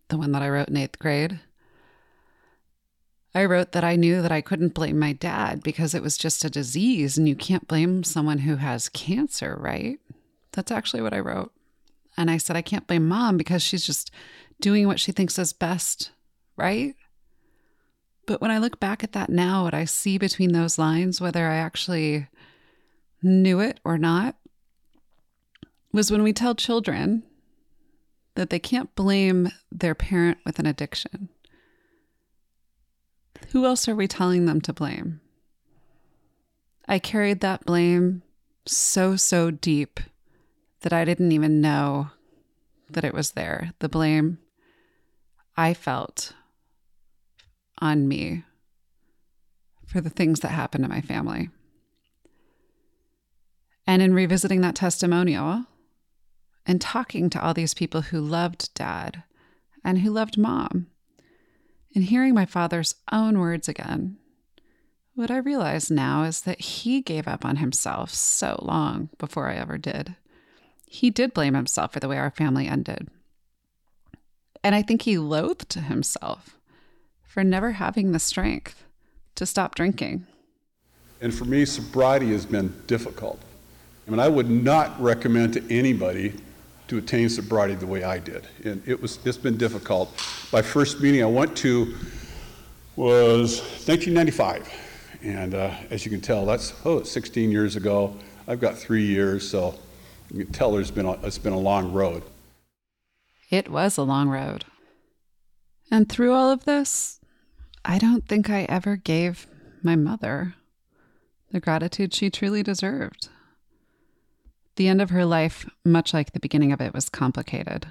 the 0.08 0.16
one 0.16 0.32
that 0.32 0.42
I 0.42 0.48
wrote 0.48 0.68
in 0.68 0.76
eighth 0.78 0.98
grade, 0.98 1.40
I 3.34 3.44
wrote 3.46 3.72
that 3.72 3.82
I 3.82 3.96
knew 3.96 4.22
that 4.22 4.30
I 4.30 4.40
couldn't 4.40 4.74
blame 4.74 4.98
my 4.98 5.12
dad 5.12 5.62
because 5.62 5.94
it 5.94 6.02
was 6.02 6.16
just 6.16 6.44
a 6.44 6.50
disease 6.50 7.18
and 7.18 7.28
you 7.28 7.34
can't 7.34 7.66
blame 7.66 8.04
someone 8.04 8.38
who 8.38 8.56
has 8.56 8.88
cancer, 8.88 9.56
right? 9.58 9.98
That's 10.52 10.70
actually 10.70 11.02
what 11.02 11.14
I 11.14 11.18
wrote. 11.18 11.52
And 12.16 12.30
I 12.30 12.36
said, 12.36 12.54
I 12.54 12.62
can't 12.62 12.86
blame 12.86 13.08
mom 13.08 13.36
because 13.36 13.60
she's 13.62 13.84
just 13.84 14.12
doing 14.60 14.86
what 14.86 15.00
she 15.00 15.10
thinks 15.10 15.36
is 15.36 15.52
best, 15.52 16.12
right? 16.56 16.94
But 18.26 18.40
when 18.40 18.52
I 18.52 18.58
look 18.58 18.78
back 18.78 19.02
at 19.02 19.12
that 19.12 19.30
now, 19.30 19.64
what 19.64 19.74
I 19.74 19.84
see 19.84 20.16
between 20.16 20.52
those 20.52 20.78
lines, 20.78 21.20
whether 21.20 21.48
I 21.48 21.56
actually 21.56 22.28
knew 23.20 23.58
it 23.58 23.80
or 23.84 23.98
not, 23.98 24.36
was 25.92 26.10
when 26.10 26.22
we 26.22 26.32
tell 26.32 26.54
children 26.54 27.24
that 28.36 28.50
they 28.50 28.58
can't 28.58 28.94
blame 28.94 29.50
their 29.72 29.94
parent 29.94 30.38
with 30.46 30.58
an 30.58 30.66
addiction. 30.66 31.28
Who 33.54 33.66
else 33.66 33.86
are 33.86 33.94
we 33.94 34.08
telling 34.08 34.46
them 34.46 34.60
to 34.62 34.72
blame? 34.72 35.20
I 36.88 36.98
carried 36.98 37.38
that 37.42 37.64
blame 37.64 38.24
so, 38.66 39.14
so 39.14 39.52
deep 39.52 40.00
that 40.80 40.92
I 40.92 41.04
didn't 41.04 41.30
even 41.30 41.60
know 41.60 42.08
that 42.90 43.04
it 43.04 43.14
was 43.14 43.30
there. 43.30 43.70
The 43.78 43.88
blame 43.88 44.38
I 45.56 45.72
felt 45.72 46.32
on 47.78 48.08
me 48.08 48.42
for 49.86 50.00
the 50.00 50.10
things 50.10 50.40
that 50.40 50.48
happened 50.48 50.82
to 50.82 50.90
my 50.90 51.00
family. 51.00 51.48
And 53.86 54.02
in 54.02 54.14
revisiting 54.14 54.62
that 54.62 54.74
testimonial 54.74 55.66
and 56.66 56.80
talking 56.80 57.30
to 57.30 57.40
all 57.40 57.54
these 57.54 57.72
people 57.72 58.00
who 58.00 58.20
loved 58.20 58.74
dad 58.74 59.22
and 59.84 60.00
who 60.00 60.10
loved 60.10 60.36
mom, 60.36 60.88
and 61.94 62.04
hearing 62.04 62.34
my 62.34 62.46
father's 62.46 62.94
own 63.12 63.38
words 63.38 63.68
again, 63.68 64.16
what 65.14 65.30
I 65.30 65.36
realize 65.36 65.90
now 65.90 66.24
is 66.24 66.40
that 66.40 66.60
he 66.60 67.00
gave 67.00 67.28
up 67.28 67.44
on 67.44 67.56
himself 67.56 68.10
so 68.10 68.58
long 68.62 69.10
before 69.18 69.48
I 69.48 69.54
ever 69.54 69.78
did. 69.78 70.16
He 70.88 71.10
did 71.10 71.32
blame 71.32 71.54
himself 71.54 71.92
for 71.92 72.00
the 72.00 72.08
way 72.08 72.18
our 72.18 72.30
family 72.30 72.66
ended. 72.66 73.08
And 74.64 74.74
I 74.74 74.82
think 74.82 75.02
he 75.02 75.18
loathed 75.18 75.74
himself 75.74 76.58
for 77.22 77.44
never 77.44 77.72
having 77.72 78.12
the 78.12 78.18
strength 78.18 78.84
to 79.36 79.46
stop 79.46 79.74
drinking. 79.74 80.26
And 81.20 81.34
for 81.34 81.44
me, 81.44 81.64
sobriety 81.64 82.32
has 82.32 82.46
been 82.46 82.74
difficult. 82.86 83.40
I 84.06 84.10
mean, 84.10 84.20
I 84.20 84.28
would 84.28 84.50
not 84.50 85.00
recommend 85.00 85.54
to 85.54 85.64
anybody 85.70 86.34
to 86.88 86.98
attain 86.98 87.28
sobriety 87.28 87.74
the 87.74 87.86
way 87.86 88.02
I 88.04 88.18
did. 88.18 88.46
And 88.64 88.82
it 88.86 89.00
was, 89.00 89.18
it's 89.24 89.38
been 89.38 89.56
difficult. 89.56 90.10
My 90.52 90.62
first 90.62 91.00
meeting 91.00 91.22
I 91.22 91.26
went 91.26 91.56
to 91.58 91.94
was 92.96 93.60
1995. 93.86 94.70
And 95.22 95.54
uh, 95.54 95.74
as 95.90 96.04
you 96.04 96.10
can 96.10 96.20
tell, 96.20 96.44
that's, 96.44 96.74
oh, 96.84 97.02
16 97.02 97.50
years 97.50 97.76
ago. 97.76 98.14
I've 98.46 98.60
got 98.60 98.76
three 98.76 99.06
years, 99.06 99.48
so 99.48 99.74
you 100.30 100.44
can 100.44 100.52
tell 100.52 100.72
there's 100.72 100.90
been 100.90 101.06
a, 101.06 101.12
it's 101.22 101.38
been 101.38 101.54
a 101.54 101.58
long 101.58 101.92
road. 101.92 102.22
It 103.50 103.70
was 103.70 103.96
a 103.96 104.02
long 104.02 104.28
road. 104.28 104.66
And 105.90 106.08
through 106.08 106.32
all 106.32 106.50
of 106.50 106.64
this, 106.64 107.20
I 107.84 107.98
don't 107.98 108.26
think 108.26 108.50
I 108.50 108.64
ever 108.64 108.96
gave 108.96 109.46
my 109.82 109.96
mother 109.96 110.54
the 111.52 111.60
gratitude 111.60 112.12
she 112.12 112.30
truly 112.30 112.62
deserved. 112.62 113.28
The 114.76 114.88
end 114.88 115.00
of 115.00 115.10
her 115.10 115.24
life, 115.24 115.68
much 115.84 116.12
like 116.12 116.32
the 116.32 116.40
beginning 116.40 116.72
of 116.72 116.80
it, 116.80 116.92
was 116.92 117.08
complicated. 117.08 117.86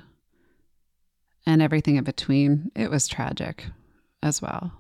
And 1.46 1.62
everything 1.62 1.96
in 1.96 2.04
between, 2.04 2.72
it 2.76 2.90
was 2.90 3.08
tragic 3.08 3.66
as 4.22 4.42
well. 4.42 4.72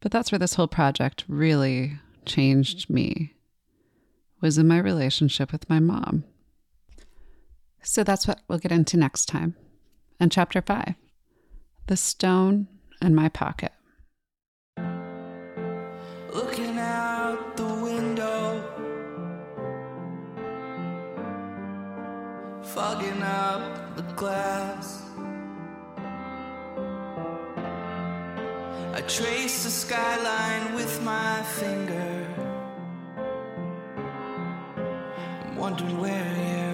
But 0.00 0.12
that's 0.12 0.32
where 0.32 0.38
this 0.38 0.54
whole 0.54 0.68
project 0.68 1.24
really 1.28 1.98
changed 2.26 2.90
me, 2.90 3.34
was 4.40 4.58
in 4.58 4.68
my 4.68 4.78
relationship 4.78 5.52
with 5.52 5.68
my 5.68 5.80
mom. 5.80 6.24
So 7.82 8.04
that's 8.04 8.28
what 8.28 8.40
we'll 8.48 8.58
get 8.58 8.72
into 8.72 8.96
next 8.96 9.26
time. 9.26 9.56
And 10.20 10.30
chapter 10.30 10.62
five 10.62 10.94
The 11.86 11.96
Stone 11.96 12.68
in 13.00 13.14
My 13.14 13.28
Pocket. 13.28 13.72
Looking 16.32 16.61
fogging 22.62 23.22
up 23.22 23.96
the 23.96 24.02
glass. 24.14 25.02
I 28.94 29.00
trace 29.08 29.64
the 29.64 29.70
skyline 29.70 30.74
with 30.74 31.02
my 31.02 31.42
finger. 31.42 32.26
I'm 35.44 35.56
wondering 35.56 35.98
where 35.98 36.36
you're 36.36 36.71